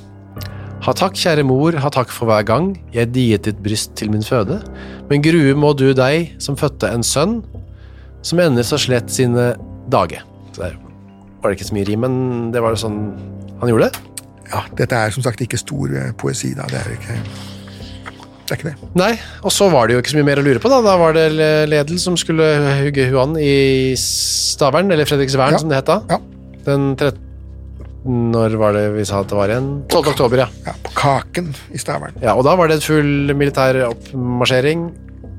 Ha 0.84 0.96
takk, 0.96 1.20
kjære 1.20 1.44
mor, 1.48 1.76
ha 1.80 1.92
takk 1.92 2.12
for 2.12 2.32
hver 2.32 2.48
gang 2.48 2.74
jeg 2.96 3.12
diet 3.16 3.48
ditt 3.48 3.60
bryst 3.64 3.98
til 4.00 4.12
min 4.16 4.24
føde. 4.24 4.62
Men 5.12 5.24
grue 5.24 5.56
må 5.60 5.76
du 5.76 5.90
deg 5.96 6.38
som 6.44 6.56
fødte 6.60 6.92
en 6.92 7.04
sønn, 7.04 7.42
som 8.24 8.40
ender 8.40 8.64
så 8.68 8.80
slett 8.80 9.12
sine 9.12 9.54
dage. 9.92 10.24
Var 11.44 11.52
det 11.52 11.58
ikke 11.60 11.68
så 11.70 11.76
mye 11.76 11.88
rim, 11.92 12.00
men 12.06 12.52
det 12.56 12.62
var 12.64 12.76
sånn 12.80 13.00
han 13.60 13.70
gjorde 13.70 13.90
det. 13.92 14.00
Ja, 14.54 14.62
Dette 14.80 14.96
er 14.96 15.12
som 15.16 15.24
sagt 15.26 15.42
ikke 15.44 15.58
stor 15.60 15.92
eh, 15.96 16.12
poesi, 16.20 16.54
da. 16.56 16.66
Det 16.72 16.80
er 16.80 16.94
ikke 16.96 17.14
det. 17.14 17.20
er 18.54 18.58
ikke 18.60 18.70
det. 18.72 18.90
Nei, 19.00 19.12
og 19.44 19.52
så 19.56 19.68
var 19.72 19.88
det 19.88 19.96
jo 19.98 20.02
ikke 20.04 20.12
så 20.14 20.18
mye 20.20 20.28
mer 20.28 20.42
å 20.42 20.46
lure 20.46 20.60
på, 20.64 20.70
da. 20.72 20.80
Da 20.86 20.96
var 21.00 21.16
det 21.18 21.28
Ledel 21.72 22.00
som 22.00 22.16
skulle 22.20 22.48
hugge 22.84 23.08
huan 23.12 23.36
i 23.40 23.94
Stavern, 24.00 24.92
eller 24.94 25.08
Fredriksvern, 25.10 25.56
Ja. 25.56 25.62
som 25.64 25.72
det 25.72 25.80
het 25.82 25.90
da. 25.92 26.00
Ja. 26.12 26.20
Den 26.68 26.96
13... 27.00 27.30
Når 28.04 28.58
var 28.60 28.74
det 28.76 28.82
vi 28.98 29.06
sa 29.08 29.22
at 29.24 29.30
det 29.32 29.38
var 29.40 29.48
igjen? 29.54 29.68
12. 29.88 30.10
oktober, 30.12 30.42
ja. 30.44 30.48
Ja, 30.68 30.74
På 30.84 30.92
Kaken 30.98 31.54
i 31.72 31.80
Stavern. 31.80 32.18
ja. 32.22 32.34
Og 32.36 32.44
da 32.44 32.56
var 32.60 32.68
det 32.68 32.82
full 32.84 33.32
militær 33.40 33.80
oppmarsjering. 33.88 34.90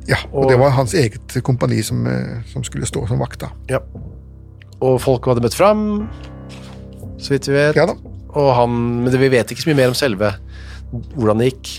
Ja, 0.09 0.17
og, 0.33 0.45
Og- 0.47 0.51
det 0.51 0.59
var 0.61 0.71
hans 0.77 0.95
eget 0.97 1.37
kompani 1.45 1.83
som, 1.85 2.07
eh, 2.09 2.41
som 2.53 2.65
skulle 2.65 2.87
stå 2.89 3.07
som 3.09 3.21
vakt, 3.21 3.41
da. 3.45 3.49
Ja. 3.69 3.81
Og 4.83 4.99
folk 5.03 5.29
hadde 5.31 5.45
møtt 5.45 5.57
fram, 5.57 5.85
så 7.19 7.35
vidt 7.35 7.49
vi 7.49 7.57
vet. 7.57 7.79
Ja 7.79 7.87
da. 7.91 7.95
Og 8.35 8.51
han, 8.59 8.75
men 9.05 9.15
vi 9.15 9.31
vet 9.31 9.53
ikke 9.53 9.63
så 9.63 9.71
mye 9.71 9.83
mer 9.85 9.93
om 9.93 9.99
selve 9.99 10.33
hvordan 11.15 11.41
det 11.43 11.49
gikk. 11.53 11.71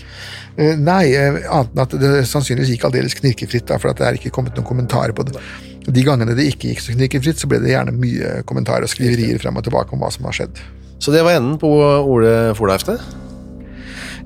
Eh, 0.56 0.74
Nei, 0.80 1.04
eh, 1.16 1.38
annet 1.52 1.72
enn 1.72 1.82
at 1.84 1.94
det 2.00 2.10
sannsynligvis 2.28 2.74
gikk 2.74 2.86
aldeles 2.88 3.16
knirkefritt, 3.16 3.66
da, 3.68 3.78
for 3.80 3.96
det 3.96 4.06
er 4.06 4.18
ikke 4.18 4.32
kommet 4.34 4.56
noen 4.56 4.68
kommentarer 4.68 5.14
på 5.16 5.24
det. 5.28 5.40
De 5.86 6.04
gangene 6.04 6.34
det 6.36 6.48
ikke 6.50 6.72
gikk 6.72 6.82
så 6.82 6.96
knirkefritt, 6.96 7.40
så 7.40 7.48
ble 7.50 7.60
det 7.62 7.72
gjerne 7.74 7.94
mye 7.94 8.40
kommentarer 8.48 8.88
og 8.88 8.92
skriverier 8.92 9.38
frem 9.42 9.56
og 9.56 9.66
tilbake 9.66 9.94
om 9.94 10.02
hva 10.02 10.10
som 10.12 10.26
har 10.28 10.36
skjedd. 10.36 10.60
Så 10.98 11.12
det 11.14 11.22
var 11.24 11.36
enden 11.38 11.58
på 11.60 11.70
Ole 11.70 12.54
Folahefte. 12.58 12.96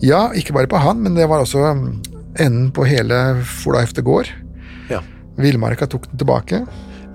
Ja, 0.01 0.29
ikke 0.33 0.55
bare 0.57 0.71
på 0.71 0.81
han, 0.81 1.03
men 1.05 1.19
det 1.19 1.27
var 1.29 1.43
også 1.43 1.75
mm, 1.77 1.89
enden 2.41 2.71
på 2.75 2.87
hele 2.89 3.19
Folahefte 3.45 4.05
gård. 4.07 4.31
Ja. 4.91 5.03
Villmarka 5.41 5.91
tok 5.91 6.09
den 6.09 6.23
tilbake. 6.23 6.63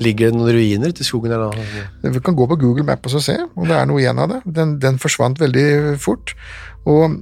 Ligger 0.03 0.29
det 0.29 0.35
noen 0.35 0.51
ruiner 0.51 0.91
ute 0.91 1.03
i 1.03 1.07
skogen 1.07 1.31
Eller? 1.31 1.55
Vi 2.03 2.21
kan 2.23 2.35
gå 2.35 2.47
på 2.49 2.57
Google 2.59 2.83
Maps 2.87 3.15
og 3.15 3.23
se 3.23 3.37
om 3.47 3.67
det 3.67 3.77
er 3.77 3.87
noe 3.87 4.01
igjen 4.03 4.19
av 4.19 4.33
det. 4.33 4.41
Den, 4.57 4.75
den 4.83 4.99
forsvant 5.01 5.39
veldig 5.39 5.95
fort. 6.03 6.35
Og 6.89 7.15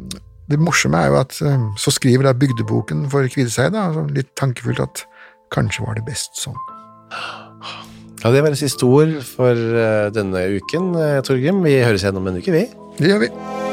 det 0.50 0.60
morsomme 0.60 1.00
er 1.00 1.12
jo 1.14 1.20
at 1.22 1.38
eh, 1.46 1.68
så 1.80 1.94
skriver 1.94 2.28
da 2.28 2.36
bygdeboken 2.38 3.06
for 3.12 3.28
Kviteseid 3.32 3.76
da, 3.76 3.88
altså 3.90 4.08
litt 4.12 4.34
tankefullt 4.40 4.82
at 4.84 5.06
kanskje 5.54 5.86
var 5.86 5.98
det 6.00 6.06
best 6.10 6.42
sånn. 6.42 6.58
Ja, 8.24 8.32
Det 8.32 8.42
var 8.42 8.54
en 8.54 8.60
siste 8.60 8.88
ord 8.88 9.18
for 9.28 9.52
eh, 9.52 10.10
denne 10.16 10.48
uken, 10.58 10.94
eh, 11.00 11.20
Torgrim. 11.28 11.64
Vi 11.66 11.78
høres 11.84 12.06
igjen 12.06 12.20
om 12.20 12.32
en 12.32 12.40
uke, 12.40 12.56
vi. 12.56 12.68
Det 13.00 13.14
gjør 13.14 13.24
vi. 13.28 13.73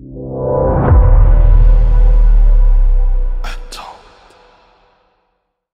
Thank 0.00 0.14
you. 0.14 0.27